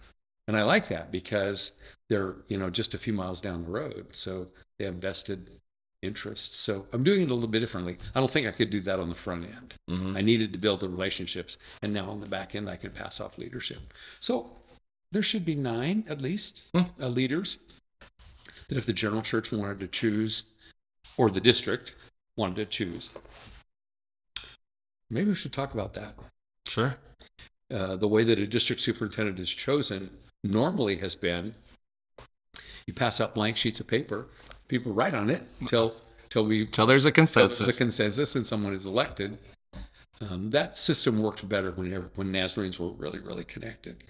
[0.48, 1.72] And I like that because
[2.08, 4.08] they're, you know, just a few miles down the road.
[4.12, 5.48] So they have vested
[6.02, 6.56] interest.
[6.56, 7.98] So I'm doing it a little bit differently.
[8.14, 9.74] I don't think I could do that on the front end.
[9.90, 10.16] Mm-hmm.
[10.16, 11.58] I needed to build the relationships.
[11.82, 13.92] And now on the back end, I can pass off leadership.
[14.20, 14.50] So
[15.12, 16.88] there should be nine at least mm.
[17.00, 17.58] uh, leaders
[18.68, 20.44] that if the general church wanted to choose,
[21.16, 21.94] or the district
[22.36, 23.10] wanted to choose,
[25.10, 26.14] maybe we should talk about that.
[26.66, 26.94] Sure.
[27.72, 30.10] Uh, the way that a district superintendent is chosen
[30.44, 31.54] normally has been
[32.86, 34.28] you pass out blank sheets of paper,
[34.68, 35.94] people write on it until
[36.30, 37.58] till we till there's a consensus.
[37.58, 39.38] There's a consensus, and someone is elected.
[40.30, 44.04] Um, that system worked better whenever when Nazarenes were really really connected.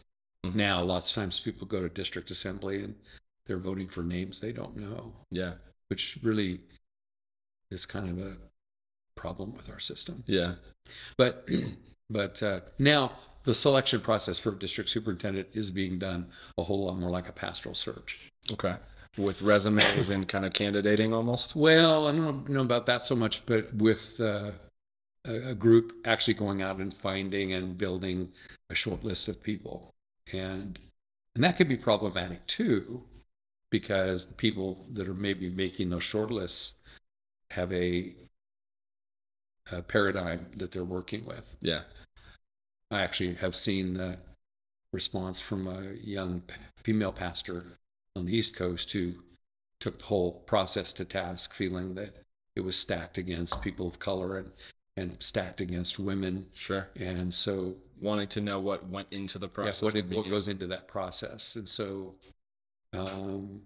[0.44, 0.58] Mm-hmm.
[0.58, 2.94] Now, lots of times people go to district assembly and
[3.46, 5.12] they're voting for names they don't know.
[5.30, 5.54] Yeah,
[5.88, 6.60] which really
[7.70, 8.36] is kind of a
[9.14, 10.22] problem with our system.
[10.26, 10.54] Yeah,
[11.16, 11.48] but
[12.10, 13.12] but uh, now
[13.44, 16.26] the selection process for district superintendent is being done
[16.58, 18.30] a whole lot more like a pastoral search.
[18.52, 18.76] Okay.
[19.18, 21.56] With resumes and kind of candidating almost?
[21.56, 24.52] Well, I don't know about that so much, but with uh,
[25.26, 28.30] a, a group actually going out and finding and building
[28.70, 29.92] a short list of people.
[30.32, 30.78] And
[31.34, 33.02] and that could be problematic too,
[33.70, 36.76] because the people that are maybe making those short lists
[37.50, 38.14] have a,
[39.72, 41.56] a paradigm that they're working with.
[41.60, 41.82] Yeah.
[42.90, 44.18] I actually have seen the
[44.92, 46.42] response from a young
[46.82, 47.64] female pastor
[48.18, 49.14] on the East Coast who
[49.80, 52.16] took the whole process to task, feeling that
[52.56, 54.50] it was stacked against people of color and,
[54.96, 56.46] and stacked against women.
[56.52, 56.88] Sure.
[56.96, 59.94] And so wanting to know what went into the process.
[59.94, 61.56] Yeah, what, what goes into that process.
[61.56, 62.14] And so,
[62.92, 63.60] um,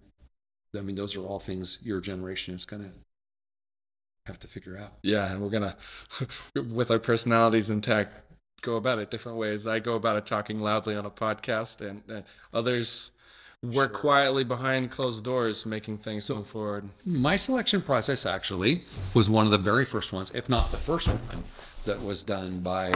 [0.77, 2.91] I mean, those are all things your generation is going to
[4.27, 4.93] have to figure out.
[5.01, 5.31] Yeah.
[5.31, 5.71] And we're going
[6.53, 8.13] to, with our personalities intact,
[8.61, 9.65] go about it different ways.
[9.65, 13.11] I go about it talking loudly on a podcast, and, and others
[13.63, 13.99] work sure.
[13.99, 16.89] quietly behind closed doors, making things so, move forward.
[17.05, 21.07] My selection process actually was one of the very first ones, if not the first
[21.07, 21.43] one,
[21.85, 22.91] that was done by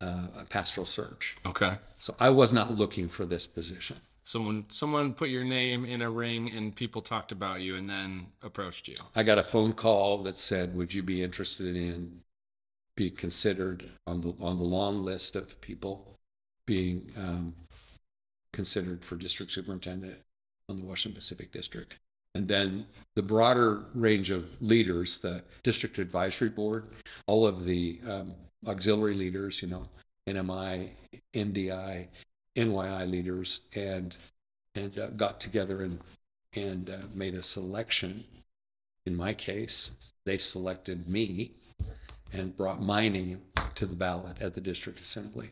[0.00, 1.36] uh, a pastoral search.
[1.44, 1.76] Okay.
[1.98, 3.96] So I was not looking for this position.
[4.24, 8.26] Someone, someone put your name in a ring, and people talked about you, and then
[8.42, 8.96] approached you.
[9.16, 12.20] I got a phone call that said, "Would you be interested in
[12.98, 16.18] be considered on the on the long list of people
[16.66, 17.54] being um,
[18.58, 20.18] considered for district superintendent
[20.68, 21.94] on the Washington Pacific District.
[22.34, 26.88] And then the broader range of leaders, the district advisory board,
[27.28, 28.34] all of the um,
[28.66, 29.88] auxiliary leaders, you know,
[30.26, 30.90] NMI,
[31.34, 32.08] NDI,
[32.56, 34.16] NYI leaders, and
[34.74, 36.00] and uh, got together and
[36.54, 38.24] and uh, made a selection.
[39.06, 39.92] In my case,
[40.26, 41.52] they selected me
[42.32, 43.42] and brought my name
[43.76, 45.50] to the ballot at the district assembly.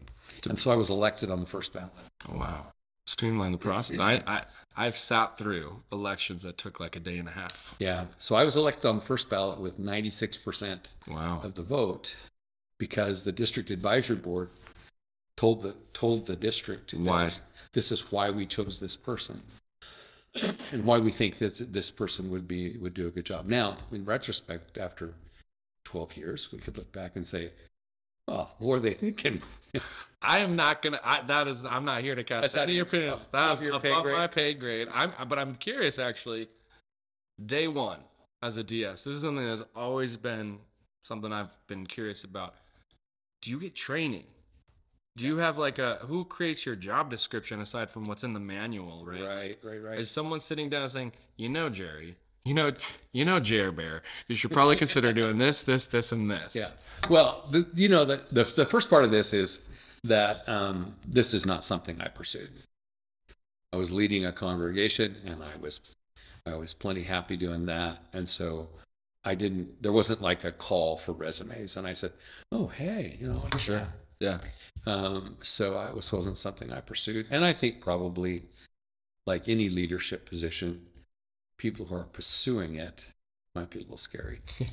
[0.49, 1.93] And so I was elected on the first ballot.
[2.29, 2.67] Oh, wow.
[3.07, 3.99] Streamline the process.
[3.99, 4.43] I, I,
[4.77, 7.75] I've sat through elections that took like a day and a half.
[7.79, 8.07] Yeah.
[8.19, 11.41] So I was elected on the first ballot with 96% wow.
[11.43, 12.17] of the vote
[12.79, 14.51] because the district advisory board
[15.37, 17.43] told the told the district this why is,
[17.73, 19.43] this is why we chose this person
[20.73, 23.47] and why we think that this person would be would do a good job.
[23.47, 25.15] Now, in retrospect, after
[25.85, 27.51] 12 years, we could look back and say,
[28.29, 29.43] oh, what are they thinking?
[30.23, 31.01] I am not gonna.
[31.05, 33.21] I, that is, I'm not here to cast That's any opinions.
[33.21, 34.17] Oh, that's above grade.
[34.17, 34.89] my pay grade.
[34.93, 36.49] I'm, but I'm curious actually.
[37.45, 37.99] Day one
[38.43, 40.59] as a DS, this is something that's always been
[41.05, 42.55] something I've been curious about.
[43.43, 44.25] Do you get training?
[45.17, 48.41] Do you have like a who creates your job description aside from what's in the
[48.41, 49.23] manual, right?
[49.23, 49.99] Right, right, right.
[49.99, 52.73] Is someone sitting down saying, you know, Jerry, you know,
[53.13, 56.55] you know, Jer Bear, you should probably consider doing this, this, this, and this.
[56.55, 56.71] Yeah.
[57.11, 59.67] Well, the, you know, the, the, the first part of this is
[60.05, 62.51] that um, this is not something I pursued.
[63.73, 65.95] I was leading a congregation, and I was
[66.47, 68.69] I was plenty happy doing that, and so
[69.25, 69.83] I didn't.
[69.83, 72.13] There wasn't like a call for resumes, and I said,
[72.53, 73.87] "Oh, hey, you know, Sure.
[74.21, 74.39] Yeah.
[74.87, 78.45] um, so I was wasn't something I pursued, and I think probably
[79.27, 80.86] like any leadership position,
[81.59, 83.09] people who are pursuing it
[83.55, 84.41] might be a little scary.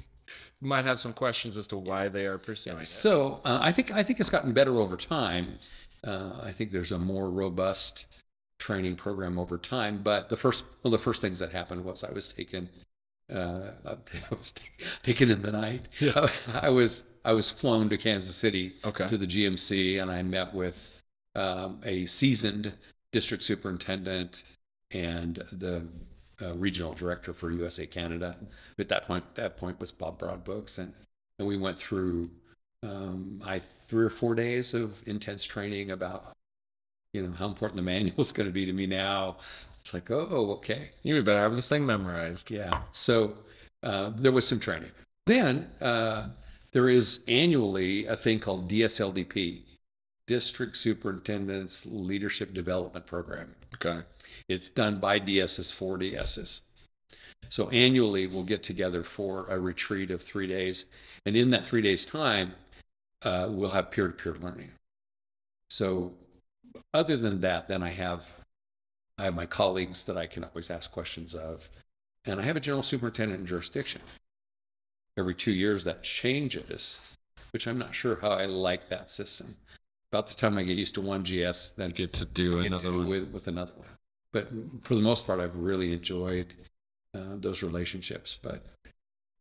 [0.61, 2.87] Might have some questions as to why they are pursuing it.
[2.87, 5.59] So uh, I think I think it's gotten better over time.
[6.03, 8.23] Uh, I think there's a more robust
[8.57, 9.99] training program over time.
[10.01, 12.69] But the first one of the first things that happened was I was taken.
[13.31, 13.95] Uh, I
[14.31, 14.53] was
[15.03, 15.87] taken in the night.
[15.99, 16.27] Yeah.
[16.61, 19.07] I was I was flown to Kansas City Okay.
[19.07, 21.01] to the GMC, and I met with
[21.35, 22.73] um, a seasoned
[23.11, 24.43] district superintendent
[24.91, 25.85] and the
[26.43, 28.35] uh, regional director for USA Canada.
[28.77, 30.93] At that point, that point was Bob Broadbooks, and
[31.39, 32.29] and we went through
[32.83, 36.33] um, I three or four days of intense training about
[37.13, 39.37] you know how important the manual is going to be to me now.
[39.83, 42.49] It's like, oh, okay, You better have this thing memorized.
[42.49, 42.83] yeah.
[42.91, 43.35] So
[43.83, 44.91] uh, there was some training.
[45.25, 46.29] Then uh,
[46.71, 49.61] there is annually a thing called DSLDP,
[50.25, 53.55] District Superintendent's Leadership Development Program.
[53.75, 54.03] Okay.
[54.47, 56.61] It's done by DSs for DSs.
[57.49, 60.85] So annually, we'll get together for a retreat of three days,
[61.25, 62.53] and in that three days' time,
[63.21, 64.71] uh, we'll have peer-to-peer learning.
[65.69, 66.13] So,
[66.93, 68.27] other than that, then I have
[69.17, 71.69] I have my colleagues that I can always ask questions of,
[72.25, 74.01] and I have a general superintendent in jurisdiction.
[75.17, 77.15] Every two years, that changes,
[77.51, 79.57] which I'm not sure how I like that system.
[80.11, 82.89] About the time I get used to one GS, then get to do get another
[82.91, 83.07] to one.
[83.07, 83.87] with, with another one.
[84.33, 84.49] But
[84.81, 86.53] for the most part, I've really enjoyed
[87.15, 88.37] uh, those relationships.
[88.41, 88.65] But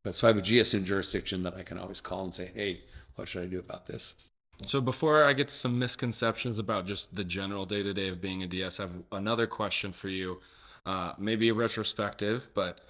[0.04, 2.50] but so I have a GS in jurisdiction that I can always call and say,
[2.54, 2.82] hey,
[3.16, 4.30] what should I do about this?
[4.66, 8.20] So before I get to some misconceptions about just the general day to day of
[8.20, 10.40] being a DS, I have another question for you.
[10.84, 12.80] Uh, maybe a retrospective, but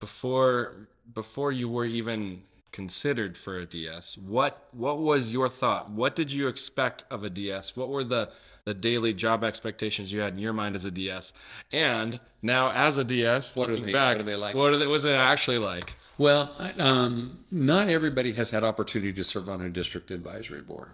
[0.00, 2.42] before before you were even
[2.72, 5.90] considered for a DS, what what was your thought?
[5.90, 7.76] What did you expect of a DS?
[7.76, 8.30] What were the
[8.66, 11.32] the daily job expectations you had in your mind as a DS?
[11.72, 14.54] And now as a DS, What are looking they- back, what are they like?
[14.54, 15.94] What are they, was it actually like?
[16.18, 20.90] Well, um, not everybody has had opportunity to serve on a district advisory board,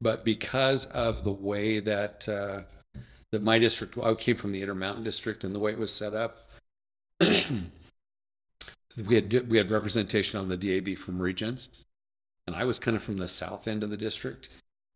[0.00, 2.62] but because of the way that uh,
[3.32, 6.12] that my district, I came from the Intermountain District, and the way it was set
[6.14, 6.50] up,
[7.20, 11.86] we had we had representation on the DAB from regions,
[12.46, 14.50] and I was kind of from the south end of the district,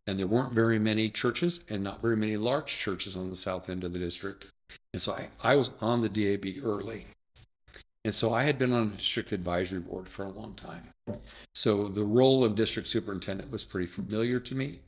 [0.06, 3.70] and there weren't very many churches and not very many large churches on the south
[3.70, 4.46] end of the district,
[4.92, 7.06] and so I, I was on the DAB early.
[8.04, 10.88] And so I had been on a district advisory board for a long time.
[11.54, 14.80] So the role of district superintendent was pretty familiar to me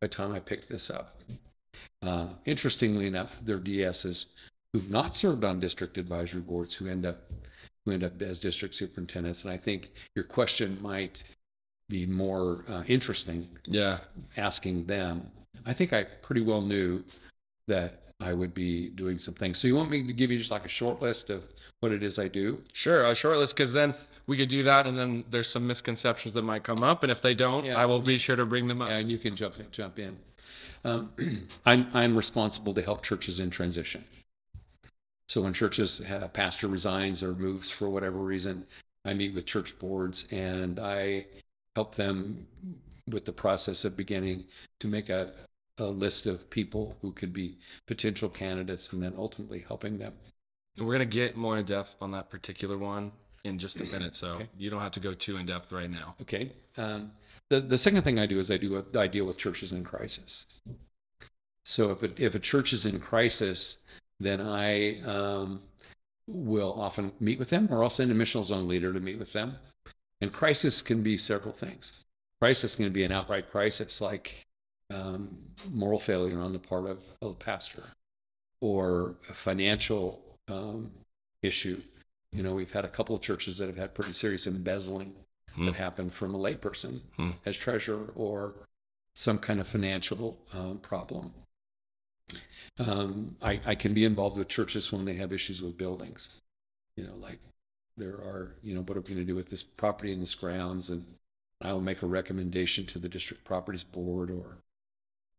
[0.00, 1.20] by the time I picked this up.
[2.02, 4.26] Uh, interestingly enough, there are DSs
[4.72, 7.30] who've not served on district advisory boards who end up
[7.84, 9.44] who end up as district superintendents.
[9.44, 11.22] And I think your question might
[11.88, 13.98] be more uh, interesting Yeah.
[14.36, 15.30] asking them.
[15.64, 17.04] I think I pretty well knew
[17.68, 19.58] that I would be doing some things.
[19.58, 21.44] So you want me to give you just like a short list of
[21.80, 22.62] what it is I do?
[22.72, 23.94] Sure, a short list because then
[24.26, 27.20] we could do that, and then there's some misconceptions that might come up, and if
[27.22, 27.76] they don't, Yeah.
[27.76, 28.90] I will be sure to bring them up.
[28.90, 30.16] and you can jump in, jump in.
[30.84, 31.12] Um,
[31.66, 34.04] I'm I'm responsible to help churches in transition.
[35.28, 38.66] So when churches a pastor resigns or moves for whatever reason,
[39.04, 41.26] I meet with church boards and I
[41.76, 42.46] help them
[43.10, 44.44] with the process of beginning
[44.80, 45.30] to make a,
[45.76, 50.14] a list of people who could be potential candidates and then ultimately helping them.
[50.78, 53.12] We're gonna get more in depth on that particular one
[53.44, 54.48] in just a minute, so Okay.
[54.56, 56.14] you don't have to go too in depth right now.
[56.22, 56.52] Okay.
[56.78, 57.12] Um,
[57.50, 59.84] the the second thing I do is I do a, I deal with churches in
[59.84, 60.62] crisis.
[61.64, 63.78] So if it, if a church is in crisis,
[64.18, 65.60] then I um,
[66.26, 69.32] will often meet with them, or I'll send a missional zone leader to meet with
[69.34, 69.56] them.
[70.20, 72.04] And crisis can be several things.
[72.40, 74.44] Crisis can be an outright crisis, like
[74.90, 75.38] um,
[75.70, 77.82] moral failure on the part of a pastor,
[78.60, 80.90] or a financial um,
[81.42, 81.80] issue.
[82.32, 85.14] You know, we've had a couple of churches that have had pretty serious embezzling
[85.54, 85.64] Hmm.
[85.66, 87.30] that happened from a layperson Hmm.
[87.46, 88.54] as treasurer or
[89.14, 91.32] some kind of financial um, problem.
[92.78, 96.42] Um, I, I can be involved with churches when they have issues with buildings.
[96.96, 97.38] You know, like
[97.96, 100.34] there are, you know, what are we going to do with this property and this
[100.34, 100.90] grounds?
[100.90, 101.04] And
[101.62, 104.58] I will make a recommendation to the district properties board or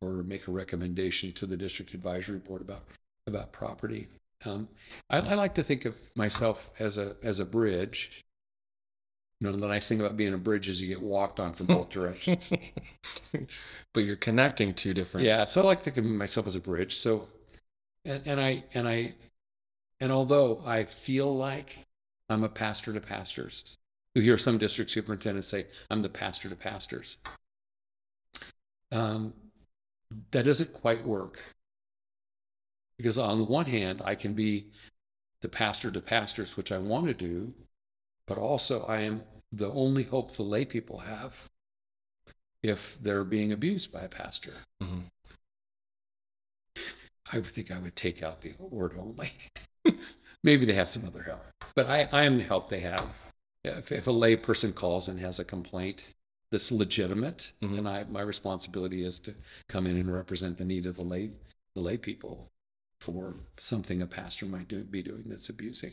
[0.01, 2.83] or make a recommendation to the district advisory board about
[3.27, 4.07] about property.
[4.45, 4.69] Um,
[5.09, 8.25] I, I like to think of myself as a as a bridge
[9.39, 11.67] You know, the nice thing about being a bridge is you get walked on from
[11.71, 12.53] both directions.
[13.93, 15.25] but you're connecting two different.
[15.25, 16.95] yeah, so I like to think of myself as a bridge.
[16.95, 17.27] So,
[18.05, 19.15] and, and I and I,
[19.99, 21.86] and although I feel like
[22.29, 23.77] I'm a pastor to pastors,
[24.17, 27.19] you hear some district superintendents say I'm the pastor to pastors.
[28.91, 29.33] Um,
[30.31, 31.39] that doesn't quite work
[32.97, 34.71] because on the one hand, I can be
[35.41, 37.53] the pastor to pastors, which I want to do,
[38.25, 41.43] but also I am the only hope the lay people have
[42.63, 44.53] if they're being abused by a pastor.
[44.81, 45.01] Mm-hmm.
[47.31, 49.31] I would think I would take out the word only.
[50.43, 51.41] Maybe they have some other help,
[51.75, 53.05] but I, I am the help they have.
[53.63, 56.03] If, if a lay person calls and has a complaint
[56.51, 57.75] that's legitimate, Mhm.
[57.75, 59.35] then I, my responsibility is to
[59.67, 61.31] come in and represent the need of the lay,
[61.75, 62.49] the lay people
[63.01, 65.91] for something a pastor might do, be doing that's abusing.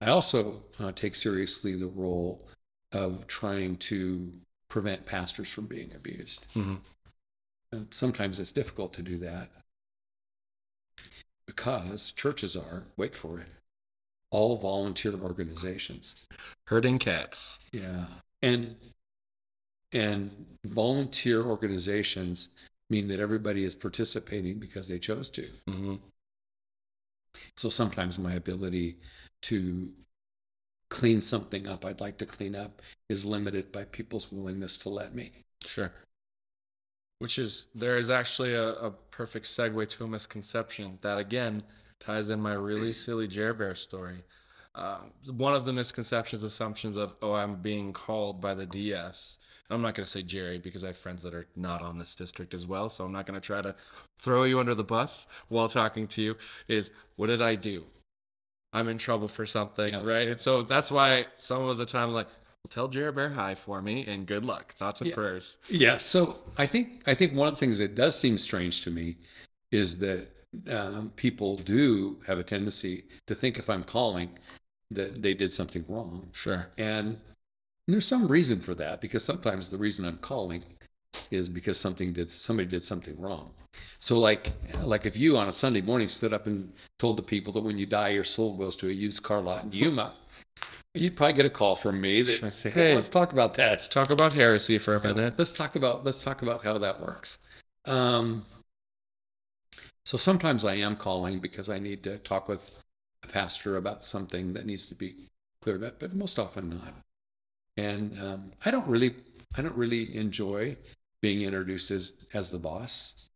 [0.00, 2.42] I also uh, take seriously the role
[2.92, 4.32] of trying to
[4.68, 6.46] prevent pastors from being abused.
[6.54, 6.76] Mm-hmm.
[7.72, 9.50] Uh, sometimes it's difficult to do that
[11.50, 13.48] because churches are, wait for it,
[14.30, 16.28] all volunteer organizations.
[16.68, 17.58] Herding cats.
[17.72, 18.04] Yeah.
[18.40, 18.76] And
[19.92, 20.30] and
[20.64, 22.50] volunteer organizations
[22.88, 25.48] mean that everybody is participating because they chose to.
[25.68, 25.96] Mm-hmm.
[27.56, 28.98] So sometimes my ability
[29.42, 29.88] to
[30.88, 35.14] clean something up I'd like to clean up is limited by people's willingness to let
[35.14, 35.32] me.
[35.66, 35.90] Sure.
[37.20, 41.62] Which is there is actually a, a perfect segue to a misconception that again
[42.00, 44.24] ties in my really silly Jer Bear story.
[44.74, 49.38] Uh, one of the misconceptions, assumptions of oh I'm being called by the DS.
[49.68, 51.98] And I'm not going to say Jerry because I have friends that are not on
[51.98, 53.74] this district as well, so I'm not going to try to
[54.16, 56.36] throw you under the bus while talking to you.
[56.68, 57.84] Is what did I do?
[58.72, 60.02] I'm in trouble for something, Yeah.
[60.04, 60.26] right?
[60.28, 62.28] And so that's why some of the time, I'm like,
[62.68, 64.74] tell Jer Bear hi for me and good luck.
[64.74, 65.14] Thoughts and Yeah.
[65.14, 65.56] prayers.
[65.68, 65.96] Yeah.
[65.96, 69.16] So I think I think one of the things that does seem strange to me
[69.70, 70.28] is that
[70.68, 74.30] um, people do have a tendency to think if I'm calling
[74.90, 76.68] that they did something wrong, Sure.
[76.76, 77.18] and
[77.86, 80.64] there's some reason for that because sometimes the reason I'm calling
[81.30, 83.50] is because something did somebody did something wrong.
[84.00, 87.52] So like like if you on a Sunday morning stood up and told the people
[87.54, 90.14] that when you die your soul goes to a used car lot in Yuma,
[90.94, 92.52] you'd probably get a call from me that.
[92.52, 93.70] Say, hey, "Hey." let's talk about that.
[93.70, 95.34] Let's talk about heresy for a minute.
[95.38, 97.38] Let's talk about let's talk about how that works.
[97.84, 98.44] Um,
[100.04, 102.82] so sometimes I am calling because I need to talk with
[103.22, 105.14] a pastor about something that needs to be
[105.62, 106.94] cleared up, but most often not.
[107.76, 109.14] And um, I don't really
[109.56, 110.76] I don't really enjoy
[111.22, 113.28] being introduced as as the boss.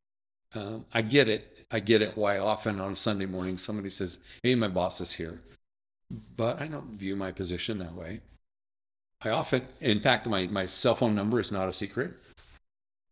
[0.55, 1.67] Um, I get it.
[1.71, 2.17] I get it.
[2.17, 5.41] Why often on a Sunday morning somebody says, "Hey, my boss is here,"
[6.11, 8.21] but I don't view my position that way.
[9.23, 12.13] I often, in fact, my, my cell phone number is not a secret.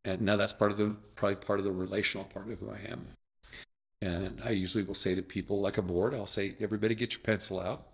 [0.05, 2.91] And now that's part of the, probably part of the relational part of who I
[2.91, 3.07] am.
[4.01, 7.23] And I usually will say to people like a board, I'll say, everybody get your
[7.23, 7.87] pencil out.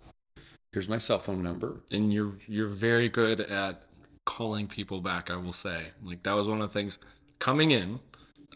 [0.73, 1.81] Here's my cell phone number.
[1.91, 3.83] And you're you're very good at
[4.25, 5.87] calling people back, I will say.
[6.03, 6.99] Like that was one of the things
[7.39, 7.99] coming in,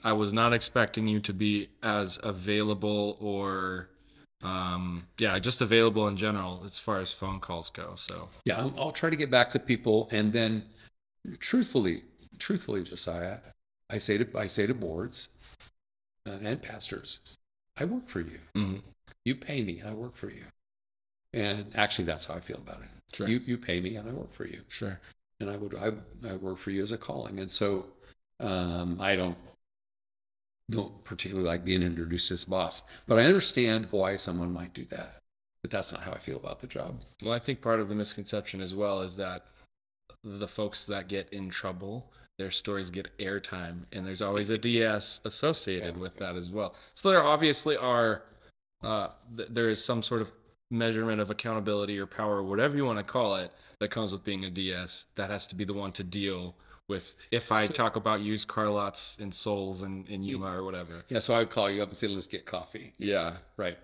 [0.03, 3.89] I was not expecting you to be as available or
[4.43, 7.93] um yeah, just available in general as far as phone calls go.
[7.95, 10.08] So Yeah, I'll, I'll try to get back to people.
[10.12, 10.63] And then
[11.39, 12.03] truthfully,
[12.39, 13.38] truthfully, Josiah,
[13.89, 15.29] I say to, I say to boards
[16.27, 17.19] uh, and pastors,
[17.79, 18.39] I work for you.
[18.56, 18.82] mhm.
[19.25, 20.43] You pay me, I work for you.
[21.34, 22.89] And actually, that's how I feel about it.
[23.15, 23.27] Sure.
[23.27, 24.62] You, you pay me and I work for you.
[24.67, 24.99] sure.
[25.39, 25.91] and I would I,
[26.29, 27.86] I work for you as a calling, and so
[28.39, 29.38] um, I don't
[30.73, 35.21] don't particularly like being introduced as boss, but I understand why someone might do that.
[35.62, 36.99] But that's not how I feel about the job.
[37.21, 39.45] Well, I think part of the misconception as well is that
[40.24, 45.21] the folks that get in trouble, their stories get airtime, and there's always a DS
[45.24, 46.76] associated with that as well.
[46.95, 48.24] So there obviously are,
[48.82, 50.32] uh, th- there is some sort of
[50.69, 54.43] measurement of accountability or power, whatever you want to call it, that comes with being
[54.45, 55.05] a DS.
[55.15, 56.55] That has to be the one to deal
[56.89, 57.15] with.
[57.31, 61.03] If I So- talk about used car lots and souls and in Yuma or whatever.
[61.09, 63.38] Yeah, so I would call you up and say, "Let's get coffee." Yeah.
[63.57, 63.77] Right.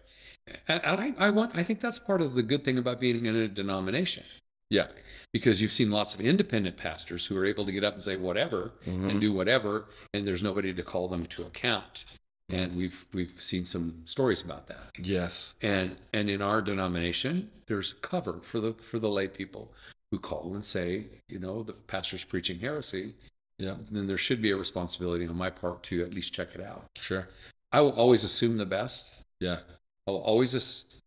[0.68, 3.26] And, and I, I want I think that's part of the good thing about being
[3.26, 4.24] in a denomination
[4.72, 4.88] Yeah.
[5.32, 8.16] because you've seen lots of independent pastors who are able to get up and say
[8.16, 9.10] whatever Mhm.
[9.12, 12.06] and do whatever, and there's nobody to call them to account.
[12.52, 14.91] And we've we've seen some stories about that.
[14.97, 15.54] Yes.
[15.62, 19.72] and and in our denomination there's cover for the for the lay people
[20.12, 23.14] who call and say you know the pastor's preaching heresy
[23.57, 23.76] Yeah.
[23.91, 26.86] then there should be a responsibility on my part to at least check it out
[26.95, 27.28] Sure.
[27.72, 29.60] i will always assume the best Yeah.
[30.07, 31.01] i'll always as,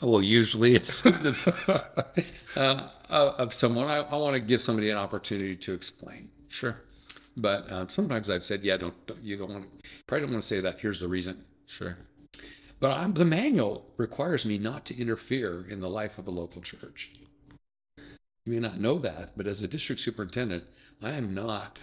[0.00, 1.04] Well, usually it's
[2.56, 3.88] uh, of someone.
[3.88, 6.28] I, I want to give somebody an opportunity to explain.
[6.48, 6.76] Sure.
[7.36, 10.42] But um, sometimes I've said, yeah, don't, don't you don't want to, probably don't want
[10.42, 10.78] to say that.
[10.80, 11.44] Here's the reason.
[11.66, 11.96] Sure.
[12.80, 16.62] But I'm, the manual requires me not to interfere in the life of a local
[16.62, 17.10] church.
[18.48, 20.64] You may not know that, but as a district superintendent,
[21.02, 21.78] I am not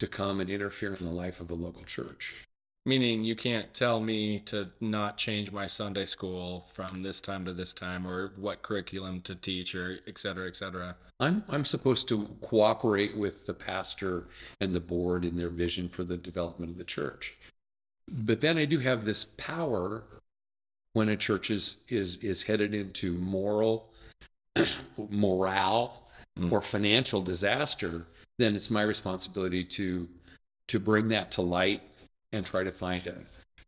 [0.00, 2.44] to come and interfere in the life of a local church.
[2.84, 7.54] Meaning you can't tell me to not change my Sunday school from this time to
[7.54, 10.94] this time or what curriculum to teach or et cetera, et cetera.
[11.20, 14.24] I'm, I'm supposed to cooperate with the pastor
[14.60, 17.34] and the board in their vision for the development of the church.
[18.06, 20.04] But then I do have this power
[20.92, 23.88] when a church is, is, is headed into moral,
[25.10, 26.04] morale,
[26.38, 26.50] mm.
[26.50, 28.06] or financial disaster,
[28.38, 30.08] then it's my responsibility to,
[30.68, 31.82] to bring that to light
[32.32, 33.16] and try to find a,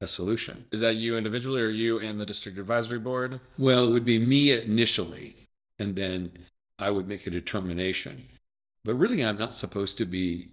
[0.01, 0.65] a solution.
[0.73, 3.41] Is that you individually or you and the district advisory board?
[3.59, 5.37] Well, it would be me initially,
[5.79, 6.33] and then
[6.79, 8.25] I would make a determination.
[8.85, 10.49] But really, I'm not supposed to be,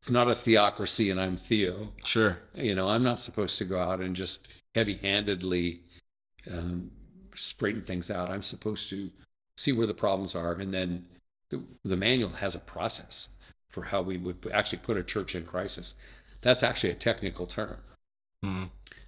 [0.00, 1.92] it's not a theocracy and I'm Theo.
[2.04, 2.38] Sure.
[2.54, 5.82] You know, I'm not supposed to go out and just heavy handedly
[6.50, 6.90] um,
[7.40, 8.30] straighten things out.
[8.30, 9.10] I'm supposed to
[9.56, 10.52] see where the problems are.
[10.52, 11.06] And then
[11.50, 13.28] the, the manual has a process
[13.68, 15.94] for how we would actually put a church in crisis.
[16.40, 17.76] That's actually a technical term.
[18.44, 18.64] Mm-hmm.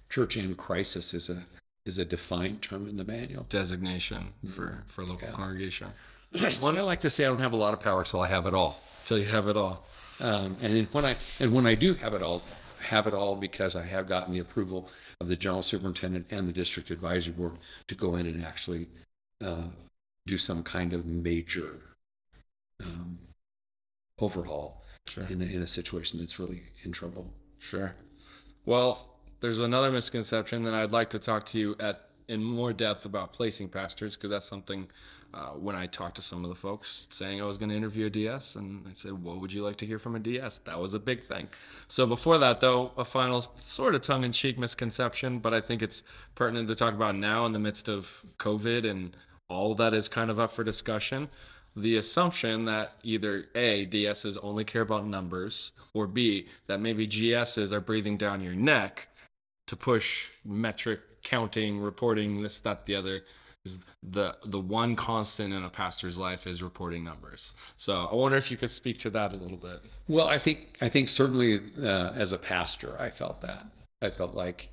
[0.09, 1.43] Church in crisis is a
[1.85, 3.45] is a defined term in the manual.
[3.49, 5.33] Designation for for local yeah.
[5.33, 5.87] congregation.
[6.61, 8.47] Well, I like to say I don't have a lot of power till I have
[8.47, 8.79] it all.
[9.05, 9.85] Till you have it all.
[10.19, 12.41] Um, and then when I and when I do have it all,
[12.83, 16.53] have it all because I have gotten the approval of the general superintendent and the
[16.53, 17.53] district advisory board
[17.87, 18.87] to go in and actually
[19.43, 19.63] uh,
[20.25, 21.79] do some kind of major
[22.83, 23.17] um,
[24.19, 25.25] overhaul sure.
[25.29, 27.33] in, a, in a situation that's really in trouble.
[27.59, 27.95] Sure.
[28.65, 33.05] Well, there's another misconception that I'd like to talk to you at in more depth
[33.05, 34.87] about placing pastors because that's something
[35.33, 38.05] uh, when I talked to some of the folks saying I was going to interview
[38.05, 40.79] a DS, and I said, "What would you like to hear from a DS?" That
[40.79, 41.47] was a big thing.
[41.87, 46.03] So before that, though, a final sort of tongue-in-cheek misconception, but I think it's
[46.35, 49.15] pertinent to talk about now in the midst of COVID and
[49.49, 51.29] all that is kind of up for discussion
[51.75, 57.71] the assumption that either A, DSs only care about numbers, or B, that maybe GSs
[57.71, 59.07] are breathing down your neck
[59.67, 63.21] to push metric counting, reporting, this, that, the other.
[64.01, 67.53] The the one constant in a pastor's life is reporting numbers.
[67.77, 69.81] So I wonder if you could speak to that a little bit.
[70.09, 73.65] Well, I think I think certainly uh, as a pastor, I felt that
[74.01, 74.69] I felt like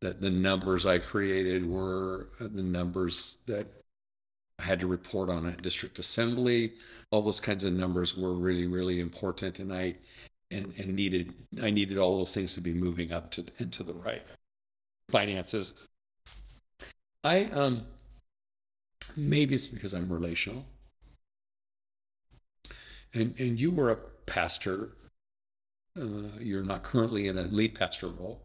[0.00, 3.66] that the numbers I created were the numbers that
[4.58, 6.72] I had to report on at district assembly.
[7.10, 9.96] All those kinds of numbers were really, really important, and I
[10.50, 13.94] and, and needed I needed all those things to be moving up to into the
[13.94, 14.22] right
[15.10, 15.74] finances.
[17.24, 17.86] I um
[19.16, 20.66] maybe it's because I'm relational.
[23.14, 23.96] And and you were a
[24.26, 24.90] pastor.
[25.98, 28.40] Uh, you're not currently in a lead pastor role.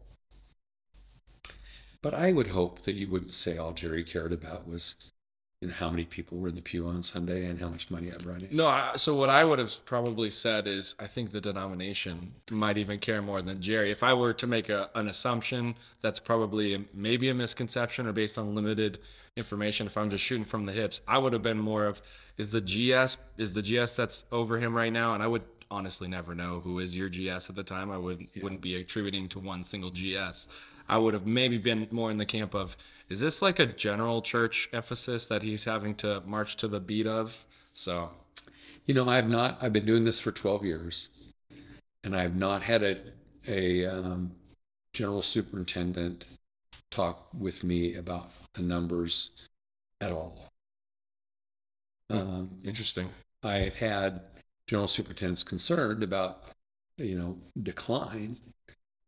[2.02, 5.12] But I would hope that you wouldn't say all Jerry cared about was
[5.60, 8.18] and how many people were in the pew on Sunday and how much money I
[8.18, 8.48] brought in.
[8.52, 12.78] No, I, so what I would have probably said is I think the denomination might
[12.78, 13.90] even care more than Jerry.
[13.90, 18.12] If I were to make a, an assumption that's probably a, maybe a misconception or
[18.12, 19.00] based on limited
[19.36, 22.00] information, if I'm just shooting from the hips, I would have been more of
[22.36, 25.42] is the GS is the GS that's over him right now, and I would
[25.72, 27.90] honestly never know who is your GS at the time.
[27.90, 28.44] I would yeah.
[28.44, 30.46] wouldn't be attributing to one single GS.
[30.88, 32.76] I would have maybe been more in the camp of
[33.08, 37.06] is this like a general church emphasis that he's having to march to the beat
[37.06, 37.46] of?
[37.72, 38.10] So,
[38.84, 39.58] you know, I've not.
[39.62, 41.08] I've been doing this for 12 years,
[42.04, 42.98] and I've not had a
[43.46, 44.32] a um,
[44.92, 46.26] general superintendent
[46.90, 49.48] talk with me about the numbers
[50.00, 50.50] at all.
[52.10, 53.08] Um, Interesting.
[53.42, 54.20] I've had
[54.66, 56.42] general superintendents concerned about,
[56.96, 58.36] you know, decline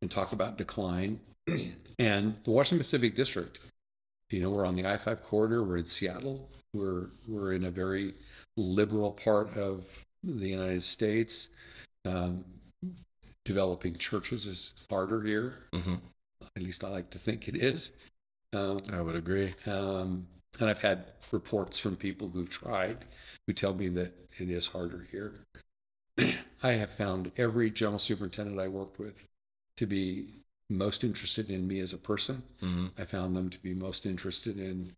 [0.01, 1.21] and talk about decline.
[1.99, 3.59] and the Washington Pacific District
[4.31, 7.71] you know, we're on the I 5 corridor, we're in Seattle, we're, we're in a
[7.71, 8.15] very
[8.57, 9.85] liberal part of
[10.23, 11.49] the United States.
[12.05, 12.45] Um,
[13.45, 15.55] developing churches is harder here.
[15.73, 15.95] Mm-hmm.
[16.57, 18.09] At least I like to think it is.
[18.53, 19.55] Um, I would agree.
[19.67, 20.27] Um,
[20.59, 22.99] and I've had reports from people who've tried
[23.47, 25.47] who tell me that it is harder here.
[26.63, 29.27] I have found every general superintendent I worked with
[29.77, 30.40] to be
[30.71, 32.43] most interested in me as a person.
[32.63, 32.87] Mm-hmm.
[32.99, 34.95] I found them to be most interested in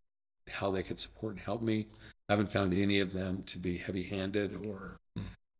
[0.49, 1.87] how they could support and help me.
[2.29, 4.97] I haven't found any of them to be heavy-handed or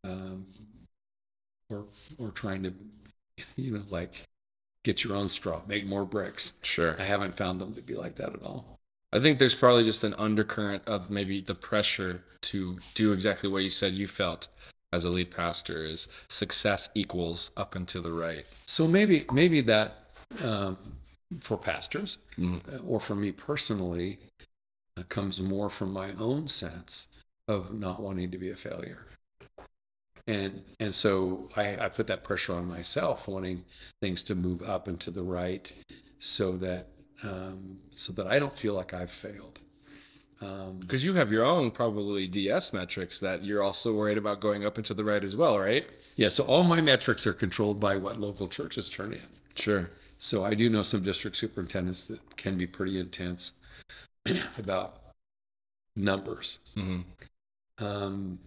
[0.06, 0.46] um,
[1.70, 1.86] or
[2.18, 2.74] or trying to,
[3.56, 4.24] you know, like
[4.84, 6.54] get your own straw, make more bricks.
[6.62, 6.96] Sure.
[7.00, 8.80] I haven't found them to be like that at all.
[9.12, 13.64] I think there's probably just an undercurrent of maybe the pressure to do exactly what
[13.64, 14.48] you said you felt
[14.92, 18.46] as a lead pastor is success equals up and to the right.
[18.66, 20.03] So maybe maybe that
[20.44, 20.78] um,
[21.40, 22.78] for pastors mm-hmm.
[22.88, 24.20] or for me personally
[24.98, 29.06] uh, comes more from my own sense of not wanting to be a failure.
[30.26, 33.66] And and so I, I put that pressure on myself, wanting
[34.02, 35.70] things to move up and to the right,
[36.20, 36.88] so that
[37.24, 39.60] um, so that I don't feel like I've failed.
[40.40, 44.66] Because um, you have your own probably DS metrics that you're also worried about going
[44.66, 45.86] up and to the right as well, right?
[46.16, 46.30] Yeah.
[46.30, 49.22] So all my metrics are controlled by what local churches turn in.
[49.56, 49.90] Sure.
[50.24, 53.52] So I do know some district superintendents that can be pretty intense
[54.58, 55.02] about
[55.98, 56.60] numbers.
[56.78, 57.86] Mm-hmm.
[57.86, 58.40] Um,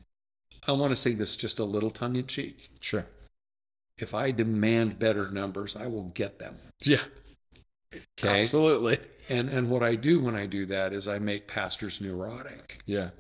[0.66, 2.70] I want to say this just a little tongue in cheek.
[2.80, 3.04] Sure.
[3.98, 6.56] If I demand better numbers, I will get them.
[6.80, 7.02] Yeah.
[7.94, 8.40] Okay.
[8.40, 8.98] Absolutely.
[9.28, 12.80] And and what I do when I do that is I make pastors neurotic.
[12.86, 13.10] Yeah.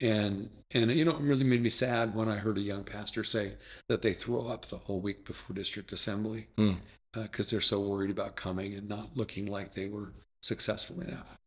[0.00, 3.22] And and you know it really made me sad when I heard a young pastor
[3.22, 3.52] say
[3.88, 6.48] that they throw up the whole week before district assembly
[7.12, 11.38] because uh, they're so worried about coming and not looking like they were successful enough.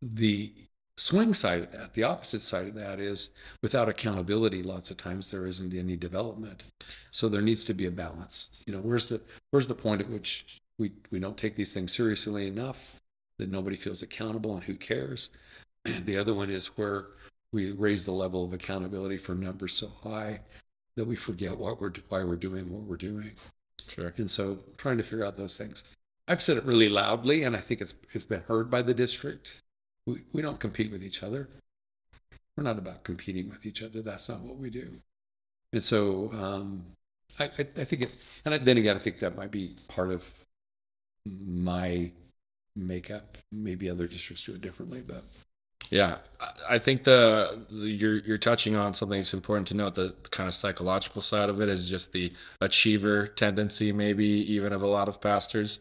[0.00, 0.52] The
[0.96, 3.30] swing side of that, the opposite side of that is
[3.62, 6.64] without accountability, lots of times there isn't any development.
[7.10, 8.62] So there needs to be a balance.
[8.66, 9.20] You know, where's the
[9.50, 13.00] where's the point at which we, we don't take these things seriously enough,
[13.38, 15.30] that nobody feels accountable and who cares.
[15.84, 17.06] And the other one is where
[17.52, 20.40] we raise the level of accountability for numbers so high
[20.96, 23.32] that we forget what we're why we're doing what we're doing.
[23.88, 24.12] Sure.
[24.16, 25.94] And so trying to figure out those things.
[26.28, 29.62] I've said it really loudly, and I think it's it's been heard by the district.
[30.06, 31.48] We we don't compete with each other.
[32.56, 34.02] We're not about competing with each other.
[34.02, 35.00] That's not what we do.
[35.72, 36.84] And so um,
[37.38, 38.10] I, I, I think it,
[38.44, 40.30] and I, then again, I think that might be part of
[41.24, 42.10] my
[42.76, 43.38] makeup.
[43.50, 45.24] Maybe other districts do it differently, but
[45.90, 46.18] yeah,
[46.68, 49.94] I think the you're you're touching on something that's important to note.
[49.94, 54.82] The kind of psychological side of it is just the achiever tendency, maybe even of
[54.82, 55.80] a lot of pastors.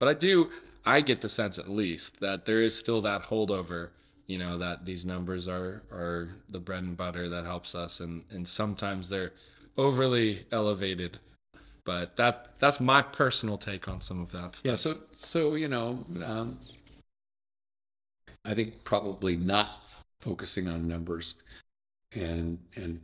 [0.00, 0.50] But I do,
[0.84, 3.90] I get the sense at least that there is still that holdover.
[4.26, 8.24] You know that these numbers are are the bread and butter that helps us, and
[8.30, 9.32] and sometimes they're
[9.76, 11.18] overly elevated
[11.84, 14.56] but that that's my personal take on some of that.
[14.56, 14.70] Stuff.
[14.70, 14.76] Yeah.
[14.76, 16.58] So so you know, um,
[18.44, 19.82] I think probably not
[20.20, 21.36] focusing on numbers
[22.14, 23.00] and and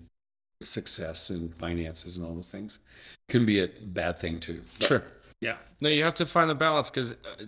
[0.62, 2.80] success and finances and all those things
[3.28, 4.62] can be a bad thing too.
[4.78, 5.05] But, sure.
[5.41, 5.57] Yeah.
[5.80, 7.45] No, you have to find the balance because uh,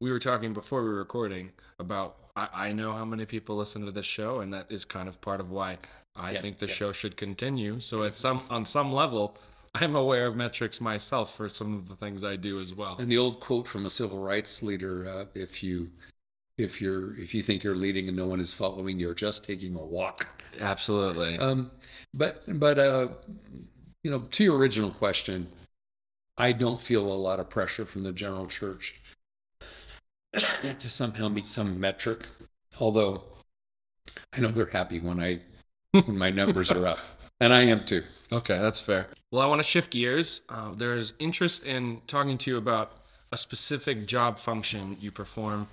[0.00, 3.84] we were talking before we were recording about I, I, know how many people listen
[3.84, 5.78] to this show, and that is kind of part of why
[6.16, 6.72] I yeah, think the yeah.
[6.72, 7.80] show should continue.
[7.80, 9.36] So at some on some level,
[9.74, 12.96] I'm aware of metrics myself for some of the things I do as well.
[12.98, 15.90] And the old quote from a civil rights leader: uh, "If you
[16.58, 19.74] if you're if you think you're leading and no one is following, you're just taking
[19.74, 20.26] a walk."
[20.60, 21.38] Absolutely.
[21.38, 21.70] Um,
[22.14, 23.08] but but uh,
[24.02, 25.48] you know, to your original question,
[26.36, 29.00] I don't feel a lot of pressure from the general church
[30.34, 32.26] to somehow meet some metric.
[32.80, 33.22] Although
[34.32, 35.40] I know they're happy when I
[35.92, 36.98] when my numbers are up.
[37.40, 38.04] And I am too.
[38.30, 39.08] Okay, that's fair.
[39.32, 40.42] Well, I want to shift gears.
[40.48, 42.92] Uh, there's interest in talking to you about
[43.32, 45.66] a specific job function you perform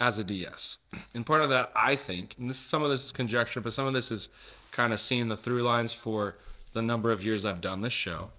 [0.00, 0.78] as a DS.
[1.14, 3.86] And part of that, I think, and this, some of this is conjecture, but some
[3.86, 4.30] of this is
[4.72, 6.36] kind of seeing the through lines for
[6.72, 8.30] the number of years I've done this show.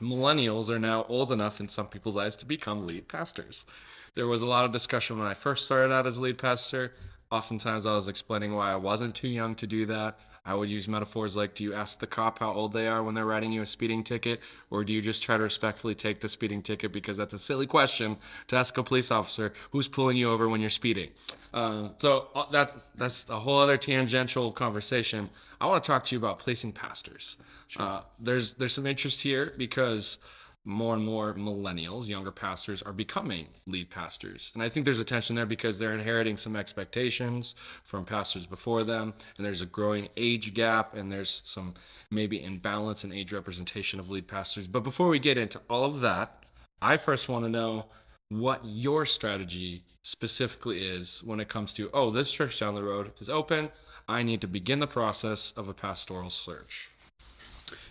[0.00, 3.66] Millennials are now old enough in some people's eyes to become lead pastors.
[4.14, 6.92] There was a lot of discussion when I first started out as a lead pastor.
[7.30, 10.18] Oftentimes, I was explaining why I wasn't too young to do that.
[10.44, 13.14] I would use metaphors like do you ask the cop how old they are when
[13.14, 16.28] they're writing you a speeding ticket, or do you just try to respectfully take the
[16.28, 18.16] speeding ticket because that's a silly question
[18.48, 21.10] to ask a police officer who's pulling you over when you're speeding?
[21.52, 25.28] Uh, so uh, that that's a whole other tangential conversation.
[25.60, 27.36] I want to talk to you about placing pastors.
[27.68, 27.82] Sure.
[27.82, 30.18] Uh, there's there's some interest here because
[30.64, 34.50] more and more millennials, younger pastors, are becoming lead pastors.
[34.54, 38.84] And I think there's a tension there because they're inheriting some expectations from pastors before
[38.84, 41.74] them, and there's a growing age gap, and there's some
[42.10, 44.66] maybe imbalance in age representation of lead pastors.
[44.66, 46.44] But before we get into all of that,
[46.82, 47.86] I first want to know
[48.28, 53.12] what your strategy specifically is when it comes to, oh, this church down the road
[53.18, 53.70] is open.
[54.08, 56.90] I need to begin the process of a pastoral search.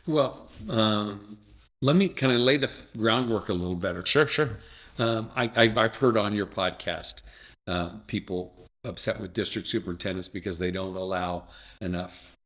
[0.05, 1.37] Well, um
[1.81, 4.05] let me kind of lay the groundwork a little better.
[4.05, 4.49] Sure, sure.
[4.97, 7.21] Um, I, have heard on your podcast
[7.67, 8.53] uh, people
[8.83, 11.45] upset with district superintendents because they don't allow
[11.79, 12.37] enough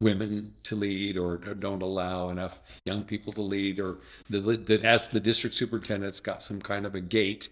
[0.00, 3.98] women to lead or don't allow enough young people to lead or
[4.28, 7.48] that as the district superintendent's got some kind of a gate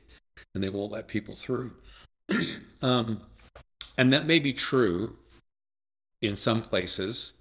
[0.55, 1.73] and they won't let people through.
[2.83, 3.21] um,
[3.97, 5.17] and that may be true
[6.21, 7.35] in some places,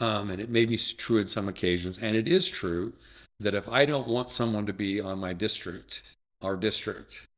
[0.00, 1.98] um, and it may be true in some occasions.
[2.02, 2.92] And it is true
[3.40, 7.28] that if I don't want someone to be on my district, our district,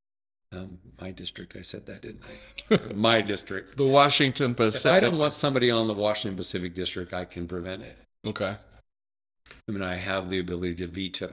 [0.53, 2.23] um, my district, I said that, didn't
[2.71, 2.93] I?
[2.95, 3.77] my district.
[3.77, 4.87] The Washington Pacific.
[4.87, 7.97] If I don't want somebody on the Washington Pacific District, I can prevent it.
[8.27, 8.57] okay.
[9.69, 11.33] I mean, I have the ability to veto.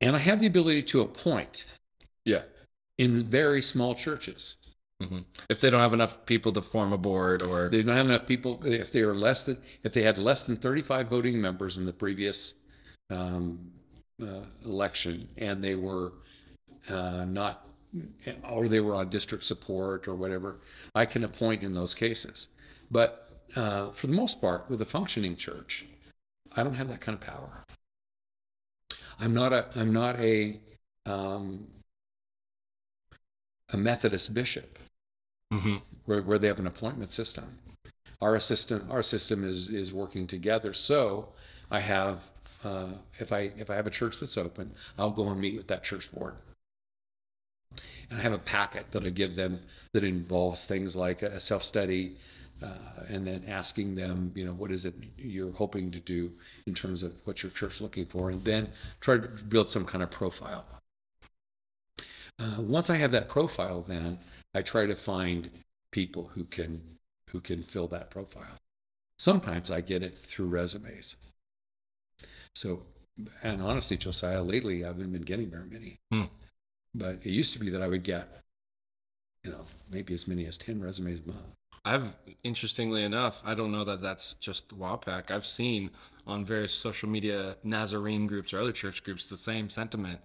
[0.00, 1.64] And I have the ability to appoint
[2.24, 2.42] Yeah.
[2.98, 4.56] in very small churches.
[5.00, 8.06] Hmm If they don't have enough people to form a board or They don't have
[8.06, 8.64] enough people.
[8.64, 11.92] If they are less than, if they had less than 35 voting members in the
[11.92, 12.54] previous
[13.10, 13.72] um,
[14.22, 16.12] uh, election, and they were
[16.88, 17.66] uh, not,
[18.48, 20.60] or they were on district support or whatever,
[20.94, 22.48] I can appoint in those cases.
[22.90, 25.86] But uh, for the most part, with a functioning church,
[26.56, 27.64] I don't have that kind of power.
[29.18, 30.60] I'm not a, I'm not a,
[31.06, 31.66] um,
[33.72, 34.78] a Methodist bishop
[35.52, 35.82] Mhm.
[36.04, 37.58] where, where they have an appointment system.
[38.20, 40.72] Our system, our system is is working together.
[40.74, 41.34] So
[41.70, 42.30] I have,
[42.64, 45.68] uh, if I if I have a church that's open, I'll go and meet with
[45.68, 46.36] that church board,
[48.10, 49.60] and I have a packet that I give them
[49.92, 52.16] that involves things like a self study,
[52.62, 56.32] uh, and then asking them, you know, what is it you're hoping to do
[56.66, 58.68] in terms of what your church looking for, and then
[59.00, 60.64] try to build some kind of profile.
[62.38, 64.18] Uh, once I have that profile, then
[64.54, 65.50] I try to find
[65.90, 66.98] people who can
[67.30, 68.58] who can fill that profile.
[69.18, 71.34] Sometimes I get it through resumes.
[72.54, 72.82] So,
[73.42, 75.98] and honestly, Josiah, lately I haven't been getting very many.
[76.12, 76.24] Hmm.
[76.94, 78.28] But it used to be that I would get,
[79.42, 81.46] you know, maybe as many as ten resumes a month.
[81.84, 85.30] I've interestingly enough, I don't know that that's just WAPAC.
[85.30, 85.90] I've seen
[86.26, 90.20] on various social media Nazarene groups or other church groups the same sentiment.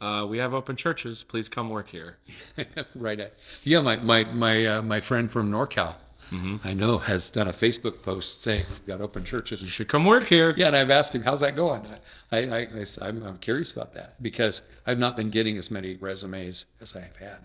[0.00, 1.22] Uh, we have open churches.
[1.22, 2.18] Please come work here.
[2.94, 3.20] right.
[3.20, 3.34] At,
[3.64, 5.94] yeah, my my my uh, my friend from NorCal,
[6.64, 9.62] I know, has done a Facebook post saying we've got open churches.
[9.62, 10.54] You should come work here.
[10.56, 11.82] Yeah, and I've asked him, "How's that going?"
[12.32, 12.68] I, I,
[13.00, 16.96] I am I'm curious about that because I've not been getting as many resumes as
[16.96, 17.38] I have had.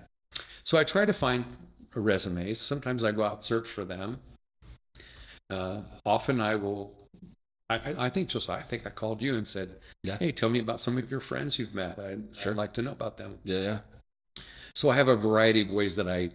[0.64, 1.46] So I try to find
[1.96, 2.60] resumes.
[2.60, 4.20] Sometimes I go out and search for them.
[5.50, 6.94] Uh, often I will.
[7.76, 8.60] I, I- think Josiah.
[8.60, 10.18] I think I called you and said, Yeah.
[10.18, 11.98] "Hey, tell me about some of your friends you've met.
[12.00, 12.52] I'd, Sure.
[12.52, 13.80] I'd like to know about them." Yeah, yeah.
[14.74, 16.30] So I have a variety of ways that I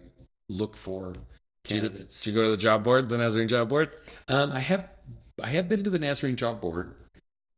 [0.49, 2.21] look for Did you, candidates.
[2.21, 3.89] did you go to the job board, the Nazarene job board?
[4.27, 4.87] Um, I have
[5.43, 6.93] I have been to the Nazarene Job Board.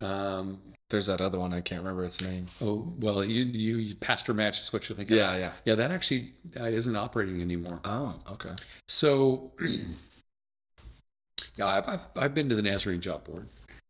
[0.01, 0.59] Um,
[0.89, 1.53] There's that other one.
[1.53, 2.47] I can't remember its name.
[2.61, 5.17] Oh well, you you, you pastor match is what you're thinking.
[5.17, 5.39] Yeah, of.
[5.39, 5.51] yeah.
[5.65, 5.75] yeah.
[5.75, 7.79] That actually uh, isn't operating anymore.
[7.85, 8.55] Oh, okay.
[8.87, 9.51] So,
[11.57, 13.47] yeah, I've, I've I've been to the Nazarene Job Board.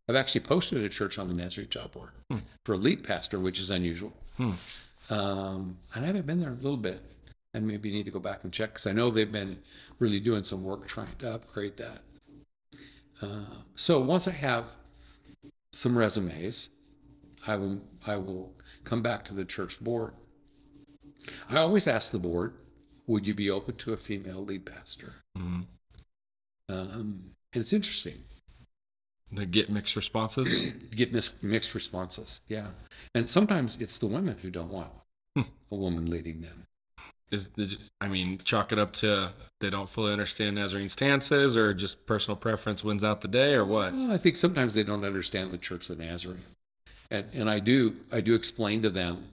[0.09, 2.39] I've actually posted a church on the Nazarene Job Board Hmm.
[2.65, 4.11] for a lead pastor, which is unusual.
[4.37, 4.53] Hmm.
[5.11, 6.99] Um, and I haven't been there a little bit,
[7.53, 9.61] and maybe need to go back and check because I know they've been
[9.99, 12.01] really doing some work trying to upgrade that.
[13.21, 14.65] Uh, so once I have
[15.73, 16.69] some resumes,
[17.45, 18.55] I will I will
[18.85, 20.13] come back to the church board.
[21.49, 22.53] I always ask the board,
[23.05, 25.61] "Would you be open to a female lead pastor?" hmm
[26.67, 28.23] Um, and it's interesting.
[29.31, 30.71] They get mixed responses.
[30.95, 32.67] Get mis- mixed responses, yeah.
[33.13, 34.89] And sometimes it's the women who don't want
[35.35, 35.43] Hmm.
[35.71, 36.65] a woman leading them.
[37.31, 41.75] Is the, I mean, chalk it up to they don't fully understand Nazarene stances, or
[41.75, 43.93] just personal preference wins out the day, or what?
[43.93, 46.41] Well, I think sometimes they don't understand the Church of the Nazarene,
[47.11, 49.25] and and I do I do explain to them.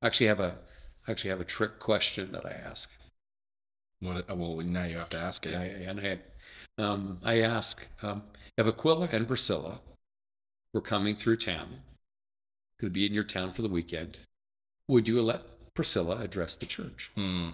[0.00, 0.54] I actually have a
[1.06, 2.90] I actually have a trick question that I ask.
[4.00, 4.34] What?
[4.34, 5.54] Well, now you have to ask it.
[5.54, 8.22] I, and I, um, I ask um,
[8.56, 9.80] if Aquila and Priscilla
[10.72, 11.80] were coming through town,
[12.78, 14.18] could be in your town for the weekend,
[14.88, 15.42] would you let
[15.74, 17.10] Priscilla address the church?
[17.14, 17.50] Hmm.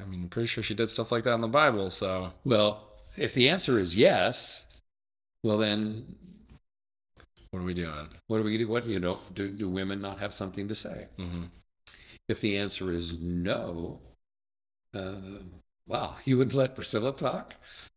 [0.00, 1.90] I mean, I'm pretty sure she did stuff like that in the Bible.
[1.90, 2.84] So Well,
[3.16, 4.82] if the answer is yes,
[5.42, 6.16] well then,
[7.50, 8.08] what are we doing?
[8.26, 8.66] what do we do?
[8.68, 9.18] What you know?
[9.34, 11.08] Do, do women not have something to say?
[11.16, 11.44] hmm
[12.28, 14.00] If the answer is no,
[14.94, 15.40] uh,
[15.86, 17.54] wow, you would let Priscilla talk?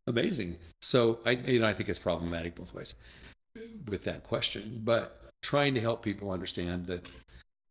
[0.09, 0.57] Amazing.
[0.81, 2.95] So I, you know, I think it's problematic both ways
[3.87, 7.05] with that question, but trying to help people understand that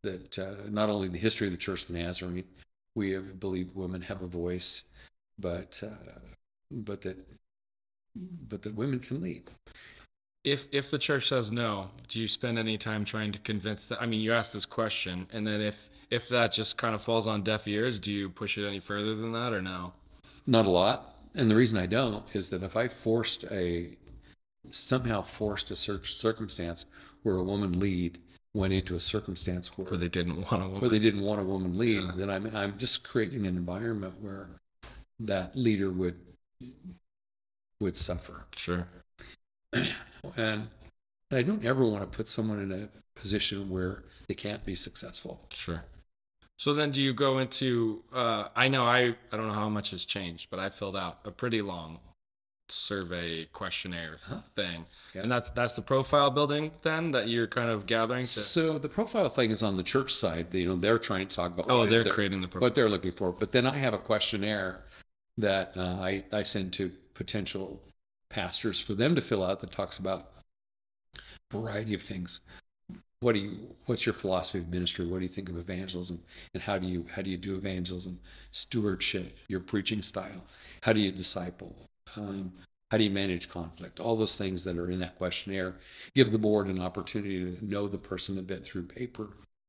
[0.04, 2.44] that uh, not only the history of the Church of the Nazarene,
[2.94, 4.84] we have believed women have a voice,
[5.36, 6.20] but uh,
[6.70, 7.16] but that
[8.48, 9.50] but that women can lead.
[10.44, 14.00] If if the church says no, do you spend any time trying to convince that?
[14.00, 17.26] I mean, you ask this question, and then if if that just kind of falls
[17.26, 19.92] on deaf ears, do you push it any further than that, or no?
[20.46, 21.17] Not a lot.
[21.38, 23.96] And the reason I don't is that if I forced a
[24.70, 26.84] somehow forced a search circumstance
[27.22, 28.18] where a woman lead
[28.54, 30.80] went into a circumstance where, Where they didn't want to.
[30.80, 34.48] where they didn't want a woman lead, then I'm, I'm just creating an environment where
[35.20, 36.16] that leader would,
[37.80, 38.44] would suffer.
[38.56, 38.86] Sure.
[40.36, 40.68] And
[41.30, 45.40] I don't ever want to put someone in a position where they can't be successful.
[45.54, 45.84] Sure.
[46.58, 49.90] So then do you go into uh, I know I I don't know how much
[49.90, 52.00] has changed, but I filled out a pretty long
[52.68, 54.16] survey questionnaire
[54.56, 54.84] thing.
[55.14, 55.22] Yeah.
[55.22, 58.88] And that's that's the profile building then that you're kind of gathering to So the
[58.88, 60.52] profile thing is on the church side.
[60.52, 62.66] You know, they're trying to talk about Oh, they're creating the profile.
[62.66, 63.30] what they're looking for.
[63.32, 64.80] But then I have a questionnaire
[65.38, 67.80] that uh, I I send to potential
[68.30, 70.26] pastors for them to fill out that talks about
[71.16, 72.40] a variety of things.
[73.20, 73.76] What do you?
[73.86, 75.06] What's your philosophy of ministry?
[75.06, 76.20] What do you think of evangelism?
[76.54, 78.20] And how do you how do you do evangelism?
[78.52, 80.44] Stewardship, your preaching style.
[80.82, 81.74] How do you disciple?
[82.16, 82.52] Um,
[82.90, 84.00] how do you manage conflict?
[84.00, 85.74] All those things that are in that questionnaire
[86.14, 89.28] give the board an opportunity to know the person a bit through paper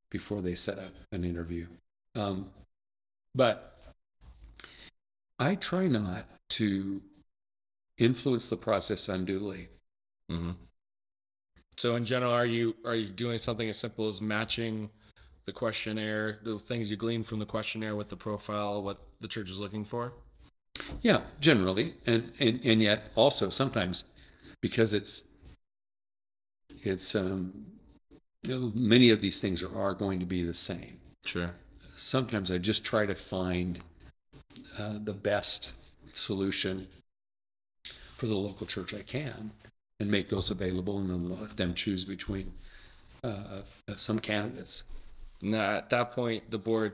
[0.09, 1.67] before they set up an interview.
[2.15, 2.51] Um,
[3.35, 3.77] but
[5.39, 7.01] I try not to
[7.97, 9.69] influence the process unduly.
[10.29, 10.51] hmm
[11.79, 14.89] So in general, are you are you doing something as simple as matching
[15.45, 19.49] the questionnaire, the things you glean from the questionnaire with the profile, what the church
[19.49, 20.11] is looking for?
[21.01, 24.03] Yeah, generally, and and and yet also sometimes
[24.59, 25.23] because it's
[26.83, 27.53] it's um,
[28.75, 30.99] many of these things are, are going to be the same.
[31.25, 31.51] Sure.
[31.95, 33.79] Sometimes I just try to find
[34.77, 35.71] uh, the best
[36.11, 36.87] solution
[38.17, 39.51] for the local church I can,
[39.99, 42.51] and make those available, and then let them choose between
[43.23, 44.83] uh, uh, some candidates.
[45.41, 46.93] Now, at that point, the board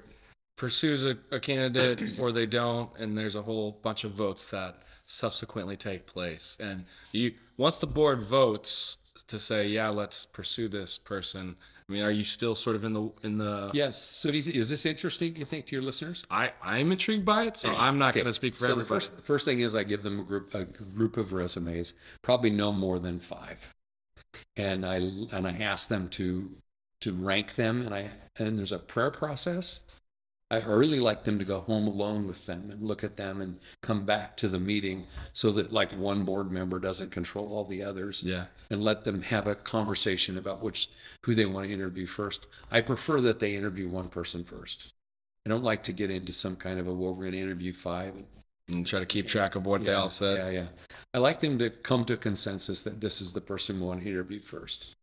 [0.56, 4.84] pursues a, a candidate or they don't, and there's a whole bunch of votes that
[5.06, 6.58] subsequently take place.
[6.60, 8.98] And you, once the board votes
[9.28, 11.56] to say, yeah, let's pursue this person.
[11.88, 13.70] I mean, are you still sort of in the in the?
[13.74, 14.02] Yes.
[14.02, 15.36] So, do you th- is this interesting?
[15.36, 16.26] You think to your listeners?
[16.32, 18.84] I I'm intrigued by it, so I'm not Okay, going to speak for so everybody.
[18.84, 22.50] the first, first thing is I give them a group a group of resumes, probably
[22.50, 23.74] no more than five,
[24.58, 24.96] and I
[25.32, 26.50] and I ask them to
[27.02, 29.82] to rank them, and I and there's a prayer process.
[30.64, 33.60] I really like them to go home alone with them and look at them and
[33.82, 37.84] come back to the meeting so that like one board member doesn't control all the
[37.84, 38.46] others yeah.
[38.70, 40.90] and let them have a conversation about which
[41.24, 42.48] who they want to interview first.
[42.72, 44.94] I prefer that they interview one person first.
[45.46, 47.74] I don't like to get into some kind of a well, we're going to interview
[47.74, 48.14] five.
[48.68, 50.38] And try to keep track of what they all said.
[50.38, 50.68] Yeah, yeah.
[51.14, 54.02] I like them to come to a consensus that this is the person we want
[54.02, 54.96] to interview first.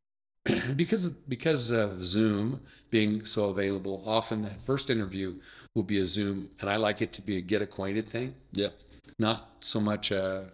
[0.76, 5.34] because because of Zoom being so available, often that first interview
[5.74, 8.70] will be a Zoom, and I like it to be a get acquainted thing, Yeah.
[9.18, 10.50] not so much a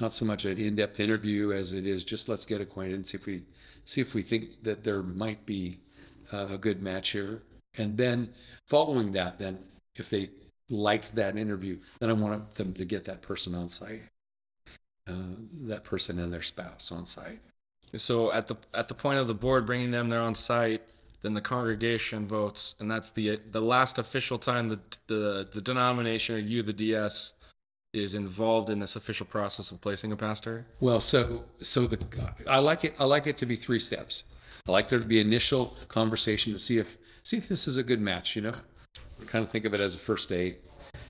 [0.00, 3.16] not so much an in-depth interview as it is just let's get acquainted and see
[3.18, 3.42] if we
[3.84, 5.78] see if we think that there might be
[6.32, 7.42] a good match here,
[7.76, 8.32] and then
[8.66, 9.58] following that, then
[9.96, 10.30] if they
[10.70, 14.02] liked that interview, then I want them to get that person on site,
[15.08, 15.34] uh,
[15.66, 17.40] that person and their spouse on site.
[17.96, 20.82] So at the at the point of the board bringing them there on site,
[21.22, 26.36] then the congregation votes, and that's the the last official time that the the denomination
[26.36, 27.34] or you, the DS,
[27.92, 30.66] is involved in this official process of placing a pastor.
[30.80, 31.98] Well, so so the
[32.48, 32.94] I like it.
[32.98, 34.24] I like it to be three steps.
[34.66, 37.82] I like there to be initial conversation to see if see if this is a
[37.82, 38.36] good match.
[38.36, 38.54] You know,
[39.26, 40.60] kind of think of it as a first date.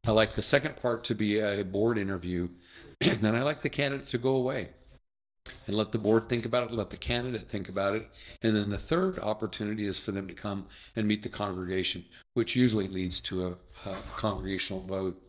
[0.04, 2.48] I like the second part to be a board interview,
[3.00, 4.70] and then I like the candidate to go away
[5.66, 8.08] and let the board think about it, let the candidate think about it,
[8.42, 10.66] and then the third opportunity is for them to come
[10.96, 13.50] and meet the congregation, which usually leads to a,
[13.88, 15.20] a congregational vote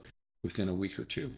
[0.44, 1.32] within a week or two.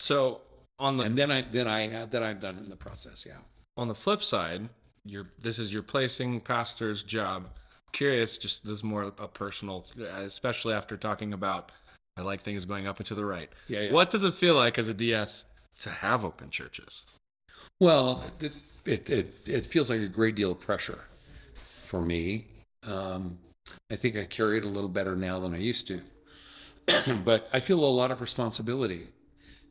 [0.00, 0.40] So
[0.78, 3.24] on the And then I then I then I'm done in the process.
[3.26, 3.38] Yeah.
[3.76, 4.68] on the flip side,
[5.04, 7.48] you're this is your placing pastor's job.
[7.92, 9.84] Curious, just this is more a personal,
[10.16, 11.72] especially after talking about
[12.16, 13.50] I like things going up and to the right.
[13.68, 13.92] Yeah, yeah.
[13.92, 15.44] What does it feel like as a DS
[15.80, 17.04] to have open churches?
[17.80, 18.52] Well, it,
[18.84, 21.00] it, it, it feels like a great deal of pressure
[21.54, 22.46] for me.
[22.86, 23.38] Um,
[23.90, 26.00] I think I carry it a little better now than I used to,
[27.24, 29.08] but I feel a lot of responsibility.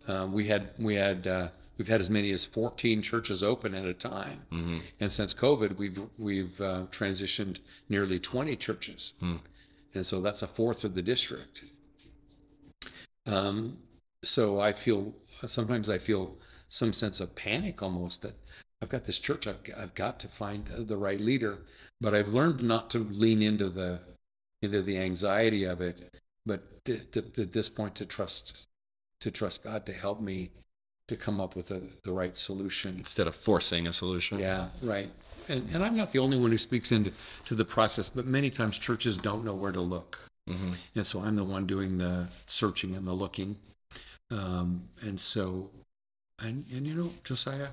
[0.07, 3.85] Uh, we had we had uh, we've had as many as 14 churches open at
[3.85, 4.41] a time,
[4.99, 9.13] and since COVID, we've we've uh, transitioned nearly 20 churches,
[9.93, 11.65] and so that's a fourth of the district.
[13.27, 13.77] Um,
[14.23, 15.13] so I feel
[15.45, 16.37] sometimes I feel
[16.69, 18.35] some sense of panic almost that
[18.81, 21.59] I've got this church I've, I've got to find the right leader,
[21.99, 23.99] but I've learned not to lean into the
[24.61, 26.13] into the anxiety of it,
[26.45, 28.67] but to, to, at this point to trust
[29.21, 30.51] to trust God to help me
[31.07, 32.95] to come up with a, the right solution.
[32.97, 34.39] Instead of forcing a solution.
[34.39, 35.09] Yeah, right.
[35.49, 37.11] and, and I'm not the only one who speaks into
[37.45, 40.19] to the process, but many times churches don't know where to look.
[40.49, 40.71] Mm-hmm.
[40.95, 43.57] And so I'm the one doing the searching and the looking.
[44.31, 45.69] Um, and so,
[46.41, 47.69] and, and you know, Josiah,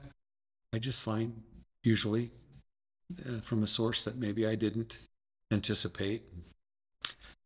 [0.74, 1.42] I just find
[1.84, 2.30] usually
[3.26, 4.98] uh, from a source that maybe I didn't
[5.52, 6.22] anticipate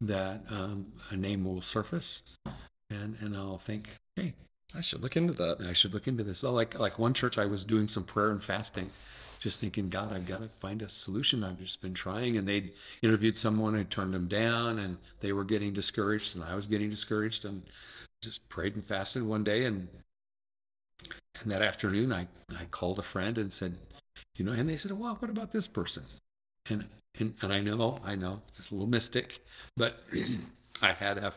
[0.00, 2.38] that um, a name will surface
[2.90, 4.34] and, and I'll think, hey,
[4.74, 5.58] I should look into that.
[5.68, 6.42] I should look into this.
[6.42, 8.90] Like like one church, I was doing some prayer and fasting,
[9.40, 11.42] just thinking, God, I've got to find a solution.
[11.42, 15.44] I've just been trying, and they'd interviewed someone who turned them down, and they were
[15.44, 17.62] getting discouraged, and I was getting discouraged, and
[18.22, 19.88] just prayed and fasted one day, and
[21.42, 22.28] and that afternoon, I
[22.58, 23.74] I called a friend and said,
[24.36, 26.04] you know, and they said, well, what about this person?
[26.68, 26.86] And
[27.18, 29.40] and and I know, I know, it's a little mystic,
[29.76, 30.02] but
[30.82, 31.32] I had a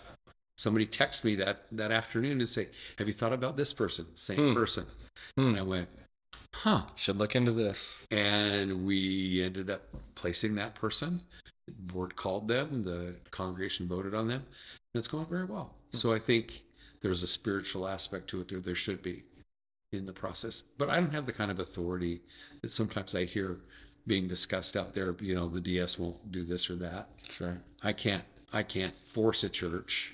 [0.57, 4.05] somebody text me that that afternoon and say, "Have you thought about this person?
[4.15, 4.53] Same Hmm.
[4.53, 4.85] person."
[5.35, 5.47] Hmm.
[5.47, 5.89] And I went,
[6.53, 8.05] "Huh." Should look into this.
[8.11, 9.81] And we ended up
[10.15, 11.21] placing that person.
[11.65, 12.83] The board called them.
[12.83, 14.43] The congregation voted on them,
[14.93, 15.73] and it's going very well.
[15.93, 16.63] So I think
[17.01, 18.47] there's a spiritual aspect to it.
[18.49, 19.23] There, there should be
[19.97, 22.21] in the process, but I don't have the kind of authority
[22.61, 23.57] that sometimes I hear
[24.07, 25.15] being discussed out there.
[25.19, 27.09] You know, the DS won't do this or that.
[27.29, 27.57] Sure.
[27.81, 30.13] I can't I can't force a church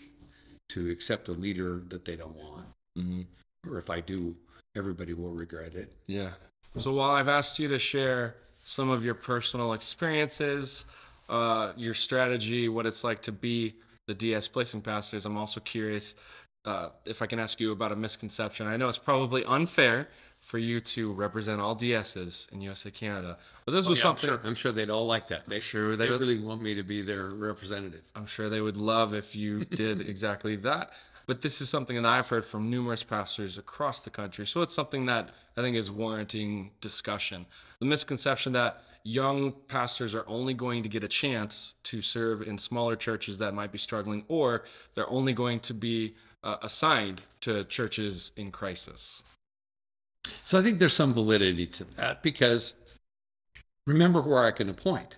[0.70, 2.66] to accept a leader that they don't want.
[2.98, 3.22] Mm-hmm.
[3.70, 4.36] Or if I do,
[4.76, 5.92] everybody will regret it.
[6.08, 6.32] Yeah.
[6.78, 10.86] So while I've asked you to share some of your personal experiences,
[11.28, 13.76] uh, your strategy, what it's like to be
[14.08, 16.16] the DS placing pastors, I'm also curious
[16.66, 18.68] uh, if I can ask you about a misconception.
[18.68, 23.74] I know it's probably unfair for you to represent all DSs in USA Canada, but
[23.74, 25.46] this was Oh, Yeah, I'm something sure, I'm sure they'd all like that.
[25.48, 26.22] They Sure, they they would.
[26.22, 28.04] really want me to be their representative.
[28.16, 30.92] I'm sure they would love if you did exactly that.
[31.28, 34.48] But this is something that I've heard from numerous pastors across the country.
[34.48, 37.46] So it's something that I think is warranting discussion.
[37.80, 42.58] The misconception that young pastors are only going to get a chance to serve in
[42.58, 44.64] smaller churches that might be struggling, or
[44.96, 49.24] they're only going to be uh, assigned to churches in crisis.
[50.46, 52.76] So I think there's some validity to that because
[53.88, 55.18] remember where I can appoint.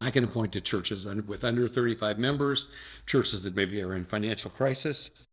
[0.00, 2.68] I can appoint to churches with under 35 members,
[3.06, 5.26] churches that maybe are in financial crisis.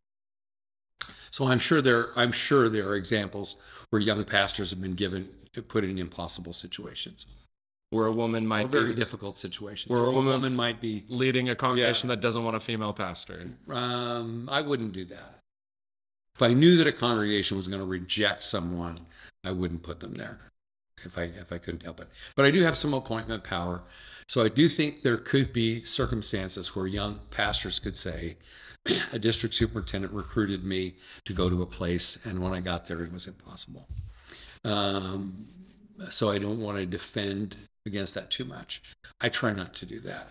[1.31, 3.57] So I'm sure there I'm sure there are examples
[3.89, 5.29] where young pastors have been given
[5.67, 7.25] put in impossible situations,
[7.93, 9.89] Where a woman might very be difficult situations.
[9.89, 12.93] Where a a woman- woman might be leading a congregation that doesn't want a female
[12.93, 13.51] pastor.
[13.69, 15.39] um, I wouldn't do that.
[16.35, 19.01] If I knew that a congregation was going to reject someone,
[19.43, 20.39] I wouldn't put them there
[21.05, 22.07] if I if I couldn't help it.
[22.35, 23.83] But I do have some appointment power.
[24.27, 28.37] So I do think there could be circumstances where young pastors could say,
[29.11, 33.01] a district superintendent recruited me to go to a place, and when I got there,
[33.03, 33.87] it was impossible.
[34.65, 35.47] Um,
[36.09, 37.55] so I don't want to defend
[37.85, 38.81] against that too much.
[39.21, 40.27] I try not to do that.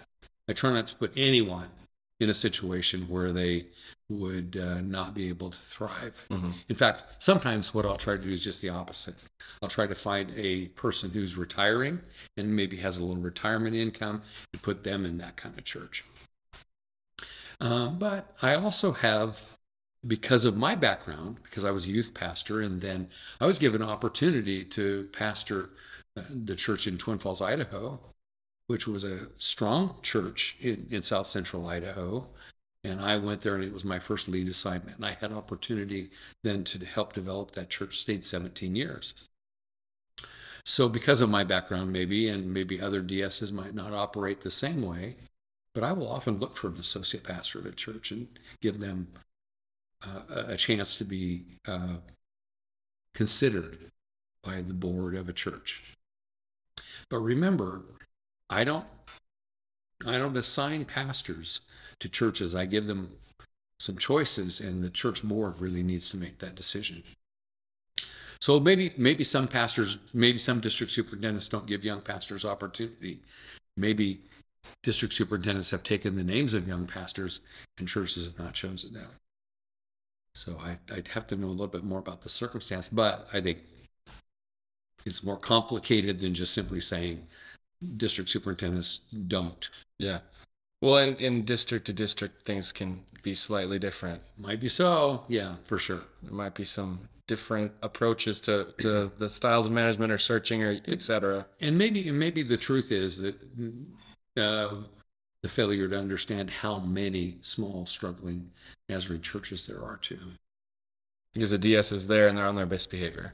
[0.48, 1.68] I try not to put anyone
[2.20, 3.66] in a situation where they
[4.08, 6.24] would uh, not be able to thrive.
[6.30, 6.54] Mhm.
[6.68, 9.16] In fact, sometimes what I'll try to do is just the opposite.
[9.60, 12.00] I'll try to find a person who's retiring
[12.36, 14.22] and maybe has a little retirement income
[14.52, 16.04] to put them in that kind of church.
[17.60, 19.56] Uh, but I also have,
[20.06, 23.08] because of my background, because I was a youth pastor, and then
[23.40, 25.70] I was given opportunity to pastor
[26.14, 28.00] the church in Twin Falls, Idaho,
[28.66, 32.28] which was a strong church in, in South Central Idaho.
[32.84, 34.96] And I went there, and it was my first lead assignment.
[34.96, 36.10] And I had opportunity
[36.42, 37.98] then to help develop that church.
[37.98, 39.28] Stayed 17 years.
[40.64, 44.82] So, because of my background, maybe, and maybe other DSs might not operate the same
[44.82, 45.16] way,
[45.74, 48.28] but I will often look for an associate pastor at a church and
[48.60, 49.08] give them
[50.04, 51.96] uh, a chance to be uh,
[53.14, 53.90] considered
[54.42, 55.96] by the board of a church.
[57.08, 57.82] But remember,
[58.50, 58.86] I don't,
[60.06, 61.60] I don't assign pastors
[62.00, 62.54] to churches.
[62.54, 63.10] I give them
[63.78, 67.02] some choices, and the church board really needs to make that decision.
[68.40, 73.20] So maybe, maybe some pastors, maybe some district superintendents don't give young pastors opportunity.
[73.76, 74.20] Maybe
[74.82, 77.40] district superintendents have taken the names of young pastors
[77.78, 79.10] and churches have not chosen them.
[80.34, 83.40] So I, I'd have to know a little bit more about the circumstance, but I
[83.40, 83.58] think
[85.04, 87.26] it's more complicated than just simply saying
[87.96, 89.68] district superintendents don't.
[89.98, 90.18] Yeah.
[90.80, 94.20] Well, in, in district to district, things can be slightly different.
[94.36, 95.24] Might be so.
[95.28, 96.00] Yeah, for sure.
[96.22, 100.78] There might be some different approaches to, to the styles of management or searching or
[100.86, 101.46] et cetera.
[101.60, 103.36] And maybe, and maybe the truth is that
[104.36, 104.74] uh,
[105.42, 108.50] the failure to understand how many small, struggling
[108.88, 110.18] Nazarene churches there are too.
[111.32, 113.32] Because the DS is there and they're on their best behavior.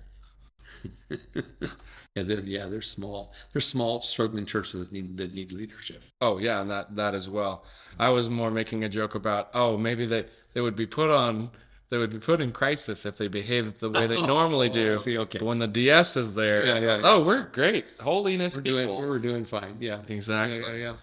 [1.11, 3.33] yeah, they're, yeah, they're small.
[3.53, 6.03] They're small, struggling churches that need that need leadership.
[6.21, 7.65] Oh yeah, and that that as well.
[7.99, 11.51] I was more making a joke about oh maybe they they would be put on
[11.91, 14.99] they would be put in crisis if they behaved the way they oh, normally do.
[14.99, 15.39] See, okay.
[15.39, 17.01] But when the DS is there, Yeah, yeah.
[17.03, 18.79] oh we're great, holiness We're people.
[18.99, 19.77] doing we're doing fine.
[19.81, 20.61] Yeah, Exactly.
[20.61, 20.95] Yeah, yeah, yeah.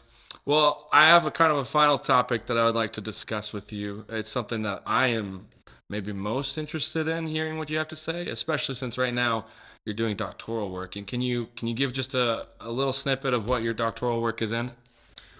[0.45, 3.51] Well, I have a kind of a final topic that I would like to discuss
[3.51, 4.05] with you.
[4.09, 5.47] It's something that I am
[5.89, 9.45] maybe most interested in hearing what you have to say, especially since right now
[9.85, 10.95] you're doing doctoral work.
[10.95, 14.21] And can you can you give just a, a little snippet of what your doctoral
[14.21, 14.71] work is in?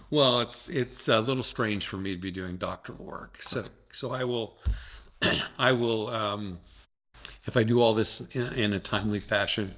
[0.09, 3.39] Well, it's it's a little strange for me to be doing doctoral work.
[3.41, 4.57] So so I will
[5.57, 6.59] I will um,
[7.45, 9.71] if I do all this in, in a timely fashion,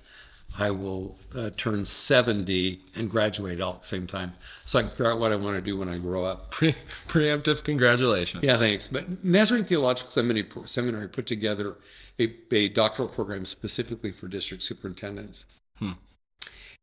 [0.59, 4.33] I will uh, turn 70 and graduate all at the same time.
[4.65, 6.51] So I can figure out what I want to do when I grow up.
[6.51, 6.75] Pre-
[7.07, 8.43] preemptive congratulations.
[8.43, 8.87] Yeah, thanks.
[8.87, 11.75] But Nazarene Theological Seminary, Seminary put together
[12.19, 15.45] a, a doctoral program specifically for district superintendents,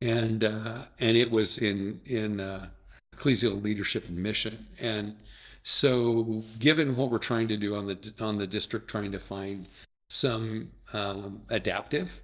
[0.01, 2.69] and uh, and it was in in uh,
[3.17, 4.67] ecclesial leadership and mission.
[4.81, 5.17] And
[5.63, 9.67] so, given what we're trying to do on the on the district, trying to find
[10.09, 12.21] some um, adaptive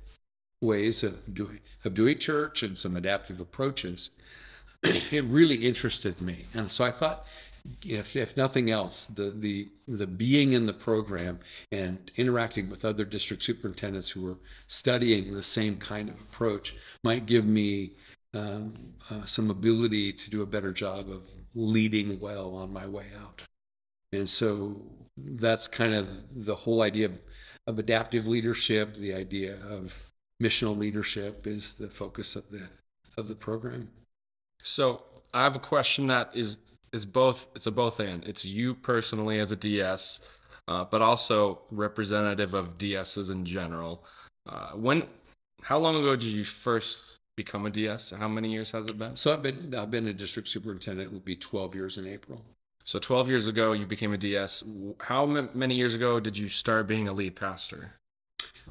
[0.60, 4.10] ways of doing of doing church and some adaptive approaches,
[4.82, 6.46] it really interested me.
[6.54, 7.24] And so I thought,
[7.84, 11.40] if if nothing else, the the the being in the program
[11.72, 17.26] and interacting with other district superintendents who were studying the same kind of approach might
[17.26, 17.92] give me
[18.34, 18.74] um,
[19.10, 21.22] uh, some ability to do a better job of
[21.54, 23.42] leading well on my way out.
[24.12, 24.76] And so
[25.16, 27.18] that's kind of the whole idea of,
[27.66, 28.94] of adaptive leadership.
[28.94, 30.09] The idea of
[30.40, 32.68] missional leadership is the focus of the
[33.16, 33.90] of the program.
[34.62, 36.58] So I have a question that is
[36.92, 37.48] is both.
[37.54, 38.24] It's a both and.
[38.24, 40.20] It's you personally as a DS,
[40.66, 44.04] uh, but also representative of DSs in general.
[44.48, 45.04] Uh, when,
[45.62, 48.10] how long ago did you first become a DS?
[48.10, 49.16] How many years has it been?
[49.16, 51.08] So I've been I've been a district superintendent.
[51.08, 52.42] It will be 12 years in April.
[52.84, 54.64] So 12 years ago, you became a DS.
[55.00, 57.92] How m- many years ago did you start being a lead pastor?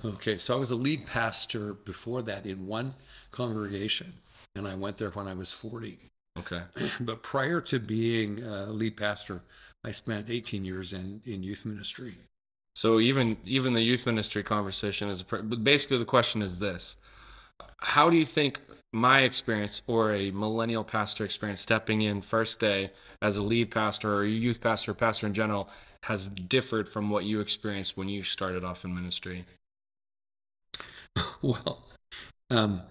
[0.04, 2.94] Okay, so I was a lead pastor before that in one
[3.32, 4.14] congregation,
[4.56, 6.00] and I went there when I was 40.
[6.40, 6.62] Okay.
[7.02, 9.42] But prior to being a lead pastor,
[9.84, 12.16] I spent 18 years in, in youth ministry.
[12.76, 16.96] So even even the youth ministry conversation is a but basically the question is this:
[17.78, 18.62] How do you think
[18.94, 22.92] my experience or a millennial pastor experience stepping in first day
[23.22, 25.70] as a lead pastor or a youth pastor, pastor in general,
[26.04, 29.46] has differed from what you experienced when you started off in ministry?
[31.42, 31.84] Well,
[32.50, 32.82] um,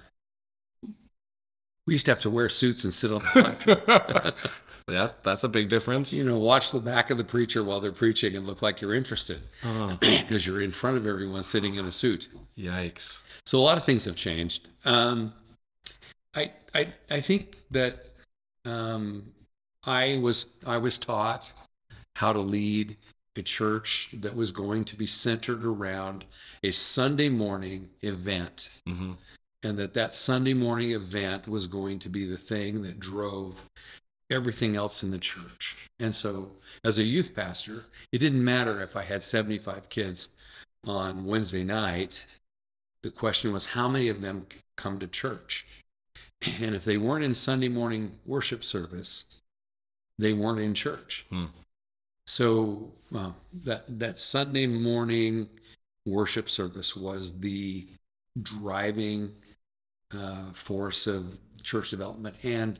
[1.86, 4.34] we used to have to wear suits and sit on the front.
[4.90, 6.12] yeah, that's a big difference.
[6.12, 8.94] you know, watch the back of the preacher while they're preaching and look like you're
[8.94, 12.28] interested Oh, because you're in front of everyone sitting in a suit.
[12.58, 13.18] yikes.
[13.46, 14.68] So a lot of things have changed.
[14.84, 15.32] Um,
[16.34, 18.04] I, I I think that
[18.66, 19.32] um,
[19.84, 21.52] I was I was taught
[22.16, 22.96] how to lead
[23.38, 26.24] a church that was going to be centered around
[26.62, 29.12] a Sunday morning event, hmm
[29.64, 33.64] and that that Sunday morning event was going to be the thing that drove
[34.30, 35.88] everything else in the church.
[35.98, 36.52] And so,
[36.84, 40.28] as a youth pastor, it didn't matter if I had 75 kids
[40.86, 42.24] on Wednesday night.
[43.02, 45.66] The question was, how many of them come to church?
[46.60, 49.42] And if they weren't in Sunday morning worship service,
[50.18, 51.26] they weren't in church.
[51.30, 51.46] Hmm.
[52.28, 53.30] So uh,
[53.64, 55.48] that that Sunday morning
[56.04, 57.88] worship service was the
[58.42, 59.32] driving
[60.14, 62.78] uh, force of church development and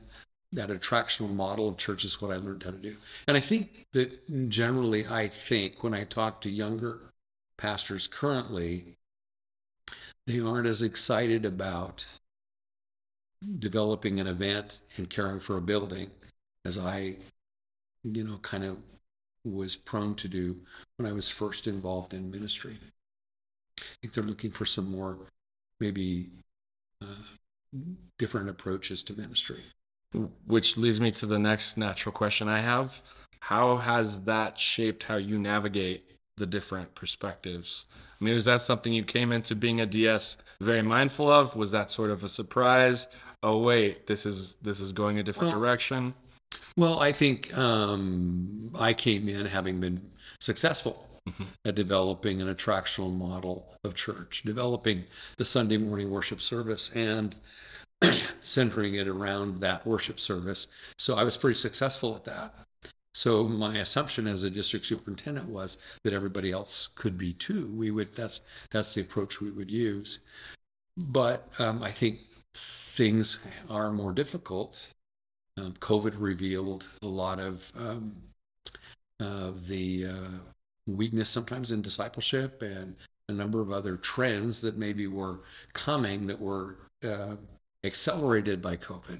[0.51, 2.95] that attractional model of church is what I learned how to do.
[3.27, 6.99] And I think that generally, I think when I talk to younger
[7.57, 8.97] pastors currently,
[10.27, 12.05] they aren't as excited about
[13.57, 16.11] developing an event and caring for a building
[16.65, 17.15] as I,
[18.03, 18.77] you know, kind of
[19.49, 20.57] was prone to do
[20.97, 22.77] when I was first involved in ministry.
[23.79, 25.17] I think they're looking for some more,
[25.79, 26.29] maybe,
[27.01, 27.05] uh,
[28.17, 29.61] different approaches to ministry.
[30.47, 33.01] Which leads me to the next natural question I have.
[33.41, 36.03] How has that shaped how you navigate
[36.37, 37.85] the different perspectives?
[38.19, 41.55] I mean, was that something you came into being a DS very mindful of?
[41.55, 43.07] Was that sort of a surprise?
[43.41, 46.13] Oh wait, this is this is going a different Well- direction.
[46.79, 49.99] Well, I think um, I came in having been
[50.39, 51.09] successful
[51.65, 55.03] at developing an attractional model of church, developing
[55.35, 57.35] the Sunday morning worship service and
[58.39, 60.67] centering it around that worship service.
[60.97, 62.55] So I was pretty successful at that.
[63.13, 67.67] So my assumption as a district superintendent was that everybody else could be too.
[67.75, 68.39] We would that's
[68.71, 70.19] that's the approach we would use.
[70.95, 72.19] But um, I think
[72.55, 73.37] things
[73.69, 74.93] are more difficult,
[75.57, 78.15] um, COVID revealed a lot of um,
[79.67, 80.37] the uh,
[80.87, 82.95] weakness sometimes in discipleship and
[83.27, 85.39] a number of other trends that maybe were
[85.73, 87.35] coming that were uh,
[87.83, 89.19] accelerated by COVID.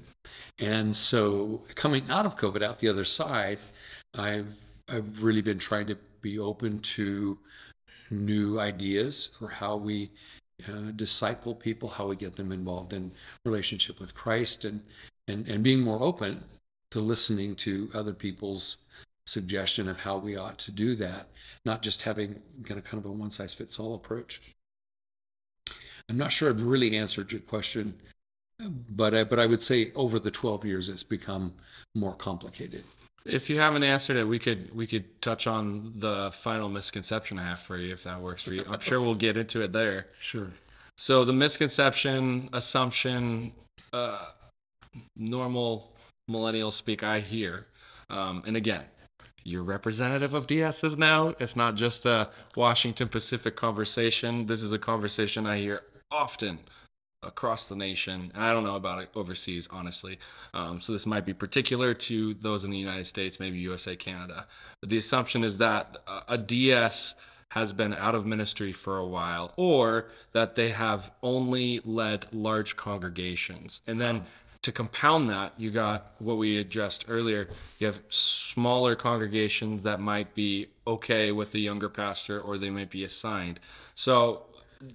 [0.58, 3.58] And so coming out of COVID, out the other side,
[4.14, 4.54] I've
[4.88, 7.38] I've really been trying to be open to
[8.10, 10.10] new ideas for how we
[10.68, 13.12] uh, disciple people, how we get them involved in
[13.44, 14.80] relationship with Christ, and
[15.30, 16.44] and and being more open
[16.90, 18.78] to listening to other people's
[19.26, 21.28] suggestion of how we ought to do that,
[21.64, 24.40] not just having kind of kind of a one size fits all approach.
[26.08, 27.94] I'm not sure I've really answered your question,
[28.90, 31.54] but I, but I would say over the 12 years it's become
[31.94, 32.82] more complicated.
[33.24, 37.44] If you haven't answered it, we could we could touch on the final misconception I
[37.44, 38.64] have for you, if that works for you.
[38.68, 40.06] I'm sure we'll get into it there.
[40.20, 40.50] Sure.
[40.96, 43.52] So the misconception, assumption,
[43.92, 44.26] uh,
[45.16, 45.92] normal
[46.28, 47.66] millennial speak I hear,
[48.08, 48.84] um, and again,
[49.44, 51.34] you're representative of DSs now.
[51.40, 54.46] It's not just a Washington Pacific conversation.
[54.46, 56.58] This is a conversation I hear often
[57.22, 58.30] across the nation.
[58.34, 60.18] And I don't know about it overseas, honestly.
[60.54, 64.46] Um, so this might be particular to those in the United States, maybe USA, Canada.
[64.80, 67.14] But the assumption is that a DS
[67.50, 72.76] has been out of ministry for a while, or that they have only led large
[72.76, 73.80] congregations.
[73.88, 74.22] And then
[74.62, 77.48] to compound that, you got what we addressed earlier.
[77.78, 82.90] You have smaller congregations that might be okay with the younger pastor, or they might
[82.90, 83.58] be assigned.
[83.94, 84.46] So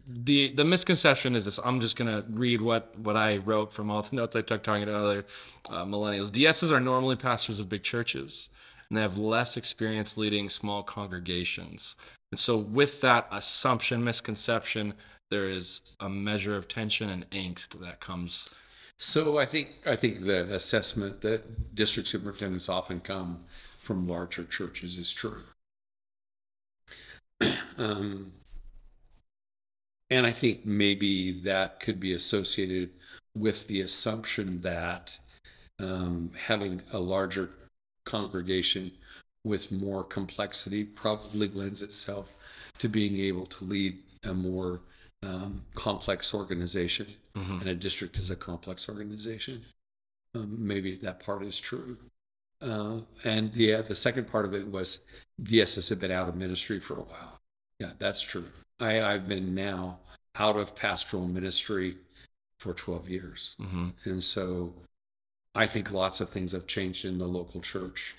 [0.08, 1.60] the the misconception is this.
[1.64, 4.86] I'm just gonna read what what I wrote from all the notes I took talking
[4.86, 5.26] to other
[5.70, 6.32] uh, millennials.
[6.32, 8.50] DSs are normally pastors of big churches,
[8.90, 11.98] and they have less experience leading small congregations.
[12.32, 14.94] And so, with that assumption, misconception,
[15.30, 18.54] there is a measure of tension and angst that comes.
[18.98, 23.44] So I think I think the assessment that district superintendents often come
[23.80, 25.44] from larger churches is true.
[27.78, 28.32] um,
[30.10, 32.92] and I think maybe that could be associated
[33.36, 35.20] with the assumption that
[35.80, 37.50] um, having a larger
[38.06, 38.92] congregation
[39.44, 42.34] with more complexity probably lends itself
[42.80, 44.82] to being able to lead a more
[45.22, 47.08] um, complex organization.
[47.36, 47.60] Mm-hmm.
[47.60, 49.66] And a district is a complex organization.
[50.34, 51.98] Um, maybe that part is true.
[52.62, 55.00] Uh, and yeah, the second part of it was
[55.44, 57.40] DSS had been out of ministry for a while.
[57.80, 58.46] Yeah, that's true.
[58.80, 60.00] I, I've been now
[60.38, 61.98] out of pastoral ministry
[62.60, 63.56] for 12 years.
[63.60, 63.90] Mm-hmm.
[64.06, 64.74] And so
[65.54, 68.16] I think lots of things have changed in the local church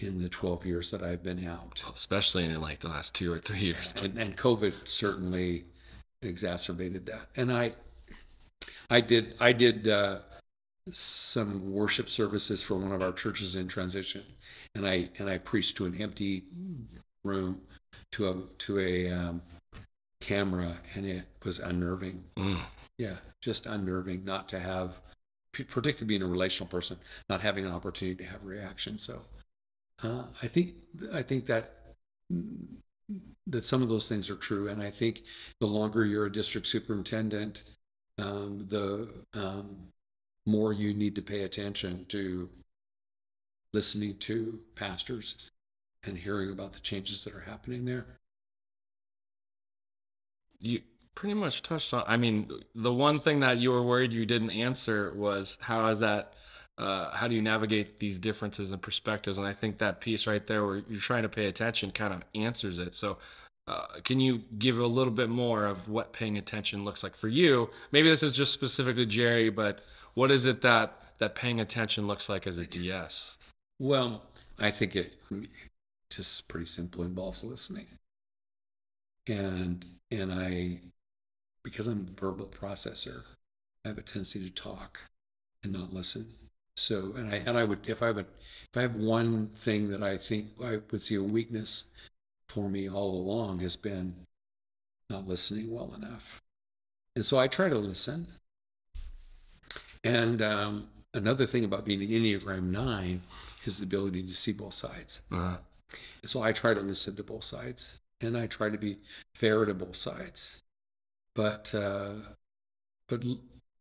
[0.00, 1.82] in the 12 years that I've been out.
[1.94, 3.94] Especially in like the last two or three years.
[4.02, 5.64] And, and COVID certainly
[6.22, 7.28] exacerbated that.
[7.36, 7.74] And I,
[8.90, 10.18] I did, I did uh,
[10.90, 14.22] some worship services for one of our churches in transition,
[14.74, 16.44] and I and I preached to an empty
[17.24, 17.60] room,
[18.12, 19.42] to a to a um,
[20.20, 22.24] camera and it was unnerving.
[22.36, 22.60] Mm.
[22.98, 25.00] Yeah, just unnerving not to have,
[25.52, 26.96] particularly being a relational person,
[27.28, 28.98] not having an opportunity to have reaction.
[28.98, 29.20] So
[30.02, 30.74] uh, I think
[31.12, 31.72] I think that
[33.46, 35.22] that some of those things are true, and I think
[35.60, 37.62] the longer you're a district superintendent,
[38.18, 39.88] um, the um,
[40.46, 42.48] more you need to pay attention to
[43.72, 45.50] listening to pastors
[46.04, 48.18] and hearing about the changes that are happening there
[50.64, 50.80] you
[51.14, 52.02] pretty much touched on.
[52.06, 56.00] I mean, the one thing that you were worried you didn't answer was how is
[56.00, 56.32] that?
[56.76, 59.38] Uh, how do you navigate these differences and perspectives?
[59.38, 62.22] And I think that piece right there, where you're trying to pay attention, kind of
[62.34, 62.96] answers it.
[62.96, 63.18] So,
[63.66, 67.28] uh, can you give a little bit more of what paying attention looks like for
[67.28, 67.70] you?
[67.92, 69.80] Maybe this is just specifically Jerry, but
[70.14, 73.36] what is it that that paying attention looks like as a DS?
[73.78, 74.22] Well,
[74.58, 75.14] I think it
[76.10, 77.86] just pretty simple involves listening.
[79.26, 80.80] And and I,
[81.62, 83.22] because I'm a verbal processor,
[83.84, 84.98] I have a tendency to talk
[85.62, 86.26] and not listen.
[86.76, 88.26] So, and I and I would if I would
[88.70, 91.84] if I have one thing that I think I would see a weakness
[92.54, 94.14] for me all along has been
[95.10, 96.40] not listening well enough,
[97.16, 98.26] and so I try to listen.
[100.02, 103.22] And um, another thing about being an Enneagram Nine
[103.64, 105.22] is the ability to see both sides.
[105.32, 105.56] Uh-huh.
[106.24, 108.96] So I try to listen to both sides and I try to be
[109.34, 110.62] fair to both sides.
[111.34, 112.12] But uh,
[113.08, 113.24] but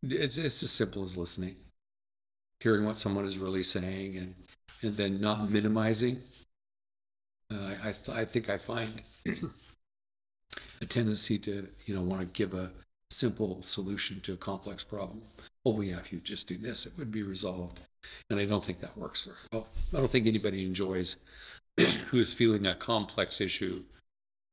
[0.03, 1.55] it's it's as simple as listening,
[2.59, 4.35] hearing what someone is really saying, and
[4.81, 6.21] and then not minimizing.
[7.51, 9.01] Uh, I th- I think I find
[10.81, 12.71] a tendency to you know want to give a
[13.09, 15.21] simple solution to a complex problem,
[15.65, 17.79] oh yeah, if you just do this, it would be resolved.
[18.29, 19.67] And I don't think that works very well.
[19.93, 21.17] I don't think anybody enjoys
[21.77, 23.83] who is feeling a complex issue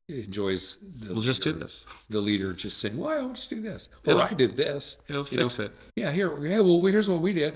[0.09, 1.87] enjoys the We'll just do leader- this.
[2.09, 4.97] The leader just saying, "Well, I'll just do this." Or It'll- I did this.
[5.09, 5.73] It'll You know, fix it.
[5.97, 6.37] Yeah, here.
[6.45, 7.55] Yeah, well, here's what we did.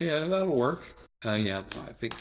[0.00, 0.82] Yeah, that'll work.
[1.24, 2.14] Uh, yeah, I think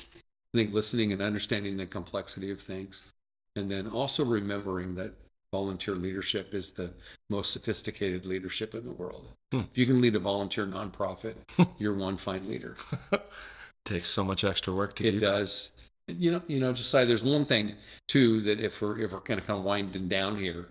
[0.54, 3.14] I think listening and understanding the complexity of things,
[3.56, 5.14] and then also remembering that
[5.52, 6.92] volunteer leadership is the
[7.30, 9.28] most sophisticated leadership in the world.
[9.52, 9.62] Hmm.
[9.72, 11.36] If you can lead a volunteer nonprofit,
[11.78, 12.76] you're one fine leader.
[13.86, 15.18] Takes so much extra work to do.
[15.18, 15.72] It does.
[16.08, 17.76] You know, you know, just say there's one thing
[18.08, 20.68] too that if we're if we're kind of kind of winding down here,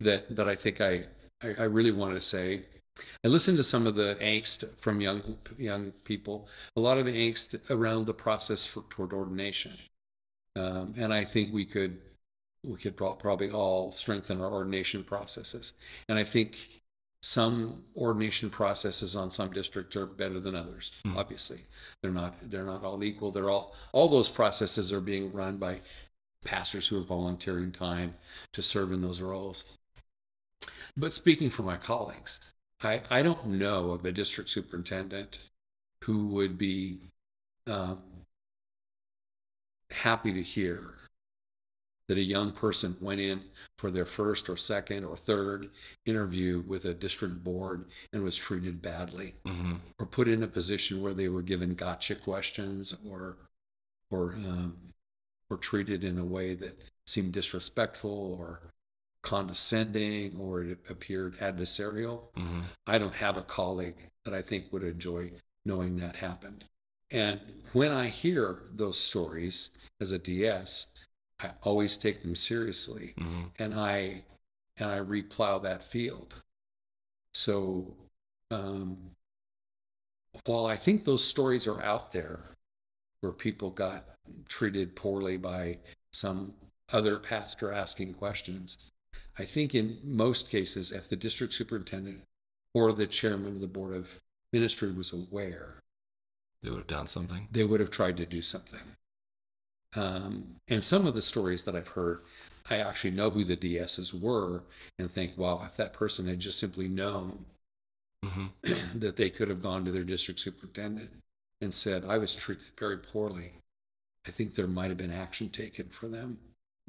[0.00, 1.04] that that I think I
[1.42, 2.62] I, I really want to say.
[3.24, 6.48] I listened to some of the angst from young young people.
[6.76, 9.72] A lot of the angst around the process for toward ordination,
[10.56, 11.98] um, and I think we could
[12.64, 15.72] we could probably all strengthen our ordination processes.
[16.08, 16.80] And I think
[17.22, 21.00] some ordination processes on some districts are better than others.
[21.04, 21.16] Hmm.
[21.16, 21.60] Obviously,
[22.02, 23.30] they're not they're not all equal.
[23.30, 25.80] They're all all those processes are being run by
[26.44, 28.14] pastors who are volunteering time
[28.52, 29.78] to serve in those roles.
[30.96, 32.52] But speaking for my colleagues,
[32.82, 35.38] I, I don't know of a district superintendent
[36.04, 36.98] who would be
[37.66, 37.98] um,
[39.90, 40.94] happy to hear
[42.08, 43.40] that a young person went in
[43.78, 45.70] for their first or second or third
[46.06, 49.34] interview with a district board and was treated badly.
[49.46, 53.36] Hmm or put in a position where they were given gotcha questions or
[54.10, 54.76] or um,
[55.50, 58.62] or treated in a way that seemed disrespectful or
[59.22, 62.34] condescending or it appeared adversarial.
[62.36, 65.32] hmm I don't have a colleague that I think would enjoy
[65.64, 66.64] knowing that happened.
[67.10, 67.40] And
[67.72, 69.70] when I hear those stories
[70.00, 70.86] as a DS,
[71.40, 74.24] I always take them seriously hmm and I
[74.76, 76.34] and I replow that field.
[77.34, 77.94] So
[78.50, 79.10] um,
[80.46, 82.56] while I think those stories are out there
[83.20, 84.04] where people got
[84.48, 85.78] treated poorly by
[86.12, 86.54] some
[86.92, 88.90] other pastor asking questions,
[89.40, 92.22] I think in most cases, if the district superintendent
[92.74, 94.20] or the chairman of the board of
[94.52, 95.76] ministry was aware,
[96.62, 97.48] They would have done something.
[97.50, 98.96] they would have tried to do something.
[99.96, 102.20] Um, and some of the stories that I've heard,
[102.68, 104.62] I actually know who the DSs were
[104.98, 107.44] and think, wow, if that person had just simply known
[108.24, 108.46] hmm
[108.94, 111.10] that they could have gone to their district superintendent
[111.60, 113.52] and said, I was treated very poorly,
[114.26, 116.38] I think there might have been action taken for them.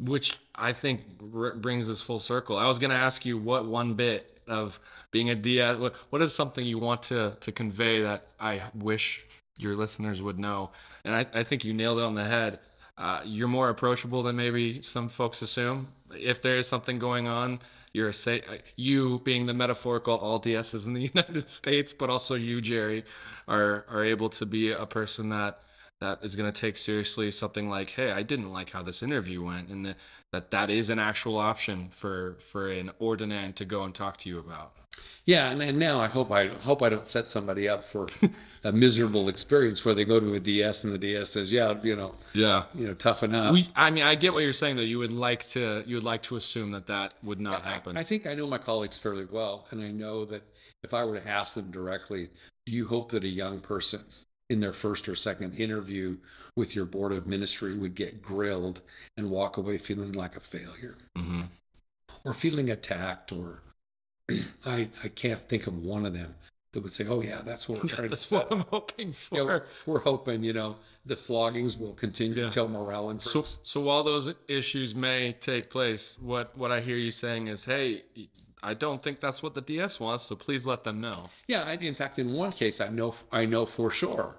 [0.04, 1.02] Which I think
[1.36, 2.58] r- brings us full circle.
[2.58, 4.80] I was going to ask you what one bit of
[5.12, 9.24] being a DS, what, what is something you want to, to convey that I wish
[9.58, 10.72] your listeners would know?
[11.04, 12.60] And I, I think you nailed it on the head.
[12.98, 15.88] Uh, you're more approachable than maybe some folks assume.
[16.16, 17.60] If there is something going on,
[17.94, 18.42] you're a say,
[18.76, 23.04] you being the metaphorical all DSs in the United States, but also you, Jerry,
[23.48, 25.60] are are able to be a person that
[26.02, 29.44] that is going to take seriously something like, hey, I didn't like how this interview
[29.44, 29.98] went, and that
[30.32, 34.30] that, that is an actual option for for an ordinand to go and talk to
[34.30, 34.74] you about.
[35.26, 38.08] Yeah, and, and now I hope I hope I don't set somebody up for
[38.64, 41.96] a miserable experience where they go to a DS and the DS says, "Yeah, you
[41.96, 42.64] know, Yeah.
[42.74, 44.82] you know, toughen up." We, I mean, I get what you're saying though.
[44.82, 47.96] You would like to, you would like to assume that that would not happen.
[47.96, 50.42] I think I know my colleagues fairly well, and I know that
[50.84, 52.30] if I were to ask them directly,
[52.66, 54.02] do you hope that a young person
[54.52, 56.18] in their first or second interview
[56.58, 58.82] with your board of ministry would get grilled
[59.16, 61.44] and walk away feeling like a failure hmm
[62.26, 63.62] or feeling attacked or
[64.66, 66.36] I, I can't think of one of them
[66.74, 69.36] that would say, oh yeah, that's what we're trying to That's what I'm hoping for.
[69.38, 70.76] You know, we're hoping, you know,
[71.06, 72.46] the floggings will continue Yeah.
[72.46, 73.58] until morale So, improves.
[73.64, 78.04] so while those issues may take place, what what I hear you saying is, hey,
[78.64, 81.30] I don't think that's what the DS wants, so please let them know.
[81.48, 84.36] Yeah, I, in fact, in one case, I know I know for sure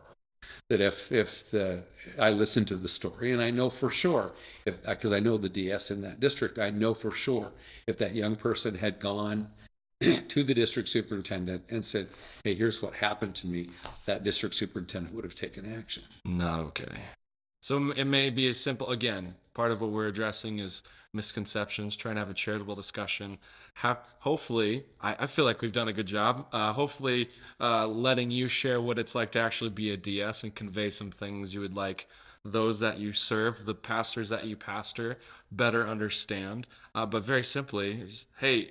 [0.69, 1.85] that if if the
[2.19, 4.33] I listened to the story and I know for sure
[4.65, 7.53] if uh, because I know the DS in that district, I know for sure
[7.87, 9.51] if that young person had gone
[10.01, 12.09] to the district superintendent and said,
[12.45, 13.71] "Hey, here's what happened to me,"
[14.07, 16.05] that district superintendent would have taken action.
[16.25, 16.95] Not okay.
[17.61, 18.91] So it may be as simple.
[18.91, 21.97] Again, part of what we're addressing is misconceptions.
[21.97, 23.39] Trying to have a charitable discussion.
[23.75, 26.47] Have hopefully, I, I feel like we've done a good job.
[26.53, 27.29] Uh, hopefully,
[27.61, 31.11] uh, letting you share what it's like to actually be a DS and convey some
[31.11, 32.09] things you would like
[32.45, 35.17] those that you serve, the pastors that you pastor,
[35.53, 36.67] better understand.
[36.93, 38.71] Uh, but very simply, is, hey,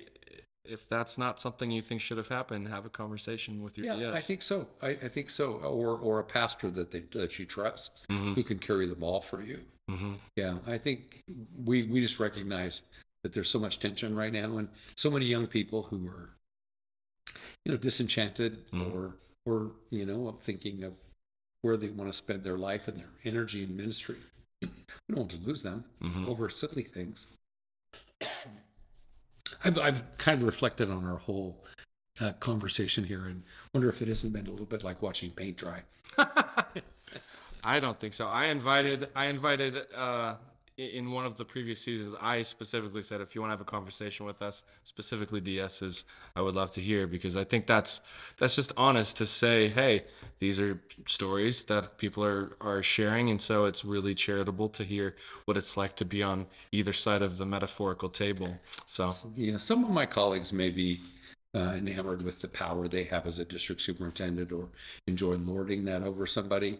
[0.62, 3.96] if that's not something you think should have happened, have a conversation with your Yeah,
[3.96, 4.14] DS.
[4.14, 4.68] I think so.
[4.82, 5.52] I, I think so.
[5.54, 8.34] Or or a pastor that they that you trust Mhm.
[8.34, 9.60] who can carry the ball for you.
[9.88, 11.22] Hmm Yeah, I think
[11.64, 12.82] we we just recognize
[13.22, 16.30] that there's so much tension right now, and so many young people who are,
[17.64, 18.92] you know, disenchanted Mhm.
[18.92, 20.94] or or you know, thinking of
[21.62, 24.16] where they want to spend their life and their energy in ministry.
[24.62, 24.68] we
[25.08, 26.26] don't want to lose them Mhm.
[26.26, 27.26] over silly things.
[29.64, 31.64] I've, I've kind of reflected on our whole
[32.20, 33.42] uh, conversation here and
[33.74, 35.82] wonder if it hasn't been a little bit like watching paint dry.
[37.64, 38.26] I don't think so.
[38.26, 40.34] I invited I invited uh
[40.78, 43.64] in one of the previous seasons I specifically said if you want to have a
[43.64, 48.00] conversation with us, specifically DS's, I would love to hear because I think that's
[48.38, 50.04] that's just honest to say, hey,
[50.38, 55.14] these are stories that people are are sharing and so it's really charitable to hear
[55.44, 58.56] what it's like to be on either side of the metaphorical table.
[58.86, 61.00] So, Yeah, some of my colleagues may be
[61.54, 64.68] uh, enamored with the power they have as a district superintendent or
[65.06, 66.78] enjoy lording that over somebody,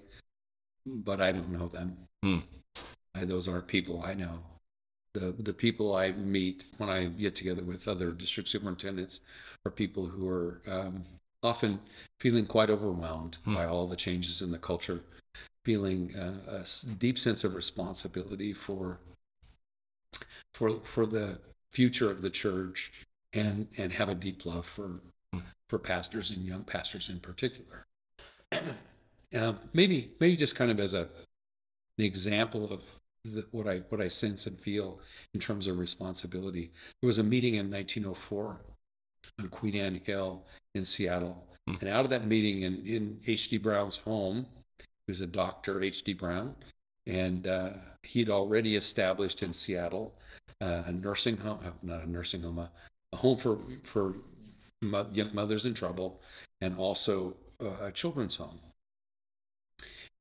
[0.87, 1.97] but I don't know them.
[2.23, 2.39] hmm.
[3.15, 4.39] I, those aren't people I know.
[5.15, 9.21] The the people I meet when I get together with other district superintendents
[9.67, 11.05] are people who are um,
[11.43, 11.81] often
[12.21, 13.55] feeling quite overwhelmed Hmm.
[13.55, 15.01] by all the changes in the culture,
[15.65, 16.65] feeling uh, a
[16.99, 18.99] deep sense of responsibility for
[20.55, 21.39] for for the
[21.73, 22.93] future of the church
[23.33, 25.01] and and have a deep love for
[25.35, 25.41] Hmm.
[25.69, 27.87] for pastors and young pastors in particular.
[29.35, 31.09] um, maybe maybe just kind of as a
[31.99, 32.83] an example of
[33.25, 35.01] the, what I what I sense and feel
[35.35, 36.71] in terms of responsibility.
[37.01, 38.61] There was a meeting in 1904
[39.41, 40.45] on Queen Anne Hill
[40.75, 41.75] in Seattle, Hmm.
[41.81, 43.59] and out of that meeting in in H.D.
[43.59, 44.47] Brown's home,
[44.81, 46.15] he was a doctor, H.D.
[46.15, 46.57] Brown,
[47.07, 47.71] and uh,
[48.03, 50.13] he'd already established in Seattle
[50.61, 52.71] uh, a nursing home, uh, not a nursing home, a,
[53.13, 54.17] a home for for
[54.83, 56.21] mo- young mothers in trouble,
[56.61, 58.59] and also uh, a children's home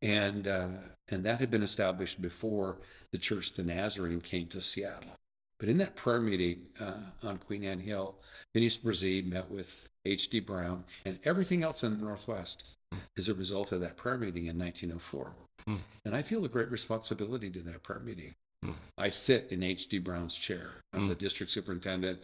[0.01, 0.67] and uh,
[1.09, 2.77] and that had been established before
[3.11, 5.17] the Church of the Nazarene came to Seattle.
[5.59, 6.93] But in that prayer meeting uh,
[7.27, 8.15] on Queen Anne Hill,
[8.53, 10.39] Phineas Bresee met with H.D.
[10.39, 12.77] Brown and everything else in the Northwest
[13.15, 15.31] as a result of that prayer meeting in 1904.
[15.67, 15.75] Hmm.
[16.03, 18.33] And I feel a great responsibility to that prayer meeting.
[18.63, 18.71] Hmm.
[18.97, 19.99] I sit in H.D.
[19.99, 20.71] Brown's chair.
[20.93, 21.09] I'm Hmm.
[21.09, 22.19] the district superintendent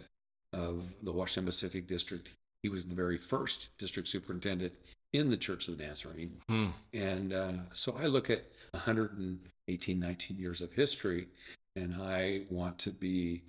[0.52, 2.30] of the Washington Pacific District.
[2.64, 4.74] He was the very first district superintendent
[5.14, 6.42] in the Church of the Nazarene.
[6.48, 6.68] Hmm.
[6.94, 11.28] And uh, so I look at 118, 19 years of history,
[11.76, 13.44] and I want to be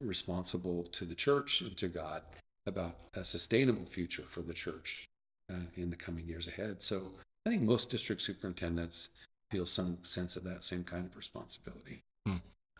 [0.00, 2.22] responsible to the church and to God
[2.66, 5.06] about a sustainable future for the church
[5.50, 6.82] uh, in the coming years ahead.
[6.82, 7.02] So
[7.46, 9.08] I think most district superintendents
[9.50, 12.02] feel some sense of that same kind of responsibility.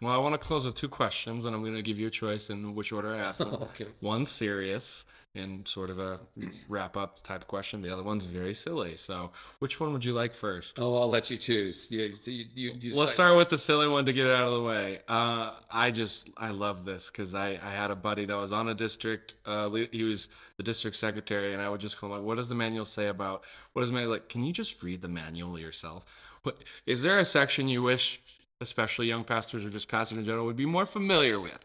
[0.01, 2.11] Well, I want to close with two questions, and I'm going to give you a
[2.11, 3.49] choice in which order I ask them.
[3.69, 3.87] Okay.
[4.01, 5.05] One serious
[5.35, 6.21] and sort of a
[6.69, 7.83] wrap up type question.
[7.83, 8.97] The other one's very silly.
[8.97, 10.79] So, which one would you like first?
[10.81, 11.89] Oh, I'll let you choose.
[11.91, 14.55] You, you, you, you Let's start with the silly one to get it out of
[14.55, 15.01] the way.
[15.09, 18.69] Uh, I just I love this because I, I had a buddy that was on
[18.69, 19.35] a district.
[19.47, 22.49] Uh, he was the district secretary, and I would just call him like, "What does
[22.49, 23.45] the manual say about?
[23.73, 24.29] What does the manual like?
[24.29, 26.05] Can you just read the manual yourself?
[26.43, 28.21] What is there a section you wish,
[28.61, 31.59] especially young pastors or just pastors in general, would be more familiar with?"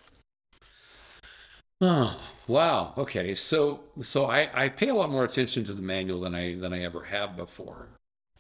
[1.82, 2.18] Oh,
[2.48, 2.94] wow.
[2.98, 3.36] Okay.
[3.36, 6.74] So so I, I pay a lot more attention to the manual than I than
[6.74, 7.90] I ever have before.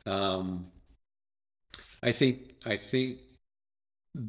[0.05, 0.71] Um,
[2.01, 3.19] I think I think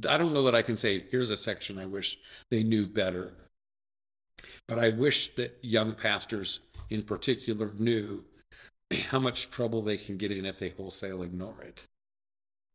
[0.08, 2.18] I don't know that I can say here's a section I wish
[2.50, 3.32] they knew better.
[4.66, 6.60] But I wish that young pastors
[6.90, 8.24] in particular knew
[9.10, 11.84] how much trouble they can get in if they wholesale ignore it.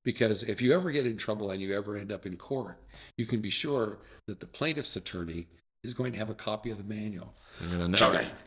[0.06, 2.78] Because if you ever get in trouble and you ever end up in court,
[3.18, 3.98] you can be sure
[4.28, 5.48] that the plaintiff's attorney
[5.84, 7.34] is going to have a copy of the manual.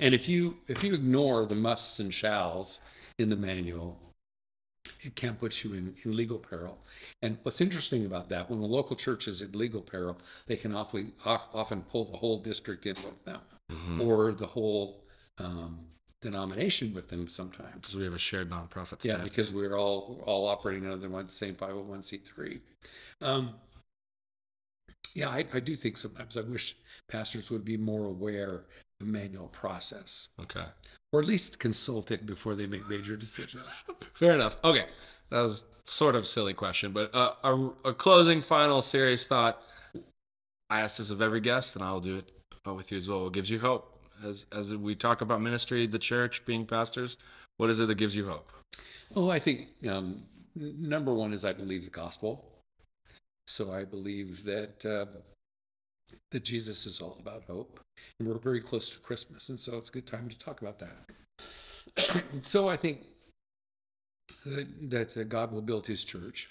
[0.01, 2.81] And if you if you ignore the musts and shalls
[3.19, 3.99] in the manual,
[5.01, 6.79] it can put you in, in legal peril.
[7.21, 10.75] And what's interesting about that, when the local church is in legal peril, they can
[10.75, 14.01] often often pull the whole district in with them, Mhm.
[14.07, 15.05] or the whole
[15.39, 15.87] um,
[16.23, 17.75] denomination with them sometimes.
[17.75, 19.05] Because we have a shared nonprofit.
[19.05, 22.61] Yeah, because we're all all operating under the one same 501c3.
[23.21, 23.55] Um,
[25.15, 26.77] yeah, I, I do think sometimes I wish
[27.09, 28.65] pastors would be more aware
[29.01, 30.65] of manual process, okay.
[31.13, 33.83] or at least consult it before they make major decisions.
[34.15, 34.57] Fair enough.
[34.65, 34.87] Okay,
[35.31, 39.61] that was sort of silly question, but uh, a, a closing, final, serious thought.
[40.71, 42.33] I ask this of every guest, and I'll do it
[42.65, 43.25] with you as well.
[43.25, 43.92] What gives you hope
[44.25, 47.17] as as we talk about ministry, the church, being pastors?
[47.57, 48.51] What is it that gives you hope?
[49.15, 50.23] Oh, I think um,
[50.55, 52.45] number one is I believe the gospel.
[53.47, 55.07] So I believe that uh,
[56.31, 57.81] that Jesus is all about hope,
[58.19, 60.79] and we're very close to Christmas, and so it's a good time to talk about
[60.79, 62.25] that.
[62.43, 63.01] so I think
[64.47, 66.49] that, that uh, God will build His church,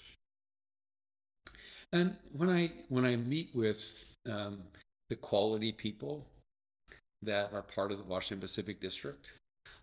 [1.92, 4.62] and when I when I meet with um,
[5.08, 6.26] the quality people
[7.22, 9.38] that are part of the Washington Pacific District,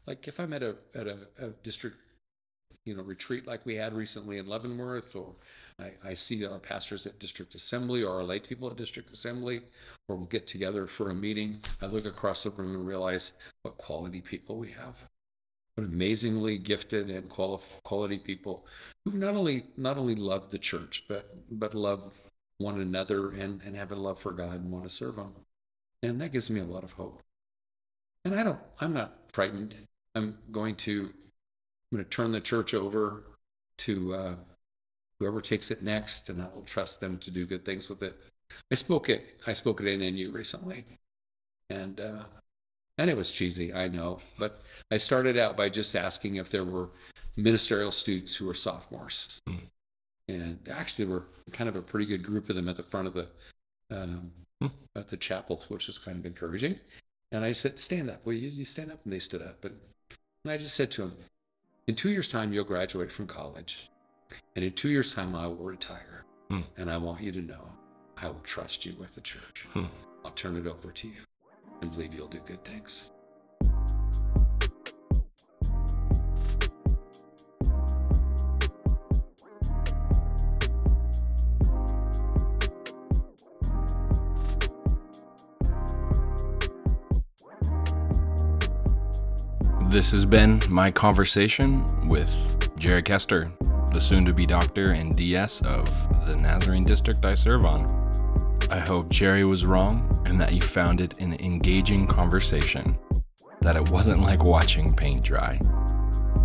[0.06, 1.98] Like if I'm at a at a, a district,
[2.86, 5.36] you know, retreat like we had recently in Leavenworth, or
[5.80, 9.62] I, I see our pastors at district assembly or our lay people at district assembly,
[10.08, 11.62] or we'll get together for a meeting.
[11.82, 14.96] I look across the room and realize what quality people we have.
[15.76, 18.66] What amazingly gifted and quali- quality people
[19.06, 22.20] who not only not only love the church, but but love
[22.58, 25.34] one another and, and have a love for God and want to serve Him.
[26.04, 27.22] And that gives me a lot of hope.
[28.26, 29.76] And I don't, I'm not frightened.
[30.16, 31.10] I'm going to,
[31.92, 33.24] I'm going to turn the church over
[33.80, 34.36] to uh,
[35.20, 38.16] whoever takes it next, and I will trust them to do good things with it.
[38.72, 40.86] I spoke at, I spoke it at NNU recently,
[41.70, 42.24] and uh,
[42.98, 46.66] and it was cheesy, I know, but I started out by just asking if there
[46.66, 46.90] were
[47.38, 49.40] ministerial students who were sophomores.
[49.48, 49.62] Mm.
[50.28, 53.08] And actually, there were kind of a pretty good group of them at the front
[53.08, 53.28] of the
[53.90, 54.32] um,
[54.62, 54.72] mm.
[54.96, 56.78] at the chapel, which is kind of encouraging.
[57.32, 58.50] And I said, "Stand up, will you?
[58.50, 59.58] You stand up." And they stood up.
[59.62, 59.74] But
[60.44, 61.18] and I just said to them,
[61.88, 63.90] "In two years' time, you'll graduate from college,
[64.56, 66.26] and in two years' time, I will retire.
[66.50, 66.64] Mm.
[66.78, 67.72] And I want you to know,
[68.18, 69.68] I will trust you with the church.
[69.74, 69.90] Mm.
[70.26, 71.22] I'll turn it over to you,
[71.82, 73.12] and believe you'll do good things."
[89.90, 92.32] This has been my conversation with
[92.78, 93.52] Jerry Kester,
[93.92, 95.84] the soon to be doctor and DS of
[96.28, 97.88] the Nazarene district I serve on.
[98.70, 103.00] I hope Jerry was wrong and that you found it an engaging conversation,
[103.62, 105.60] that it wasn't like watching paint dry.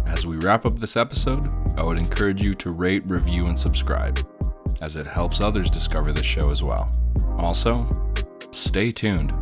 [0.06, 1.46] As we wrap up this episode,
[1.76, 4.20] I would encourage you to rate, review, and subscribe,
[4.80, 6.90] as it helps others discover the show as well.
[7.36, 7.86] Also,
[8.52, 9.34] stay tuned.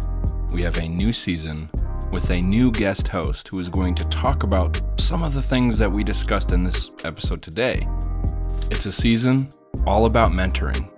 [0.53, 1.71] We have a new season
[2.11, 5.79] with a new guest host who is going to talk about some of the things
[5.79, 7.89] that we discussed in this episode today.
[8.71, 9.49] It's a season
[9.87, 10.91] all about mentoring,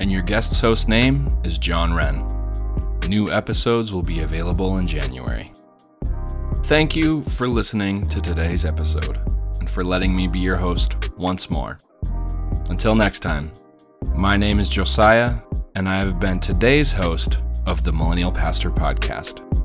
[0.00, 2.26] and your guest host name is John Wren.
[3.06, 5.52] New episodes will be available in January.
[6.64, 9.18] Thank you for listening to today's episode
[9.58, 11.76] and for letting me be your host once more.
[12.70, 13.52] Until next time,
[14.14, 15.36] my name is Josiah,
[15.74, 17.36] and I have been today's host
[17.70, 19.59] of the Millennial Pastor Podcast.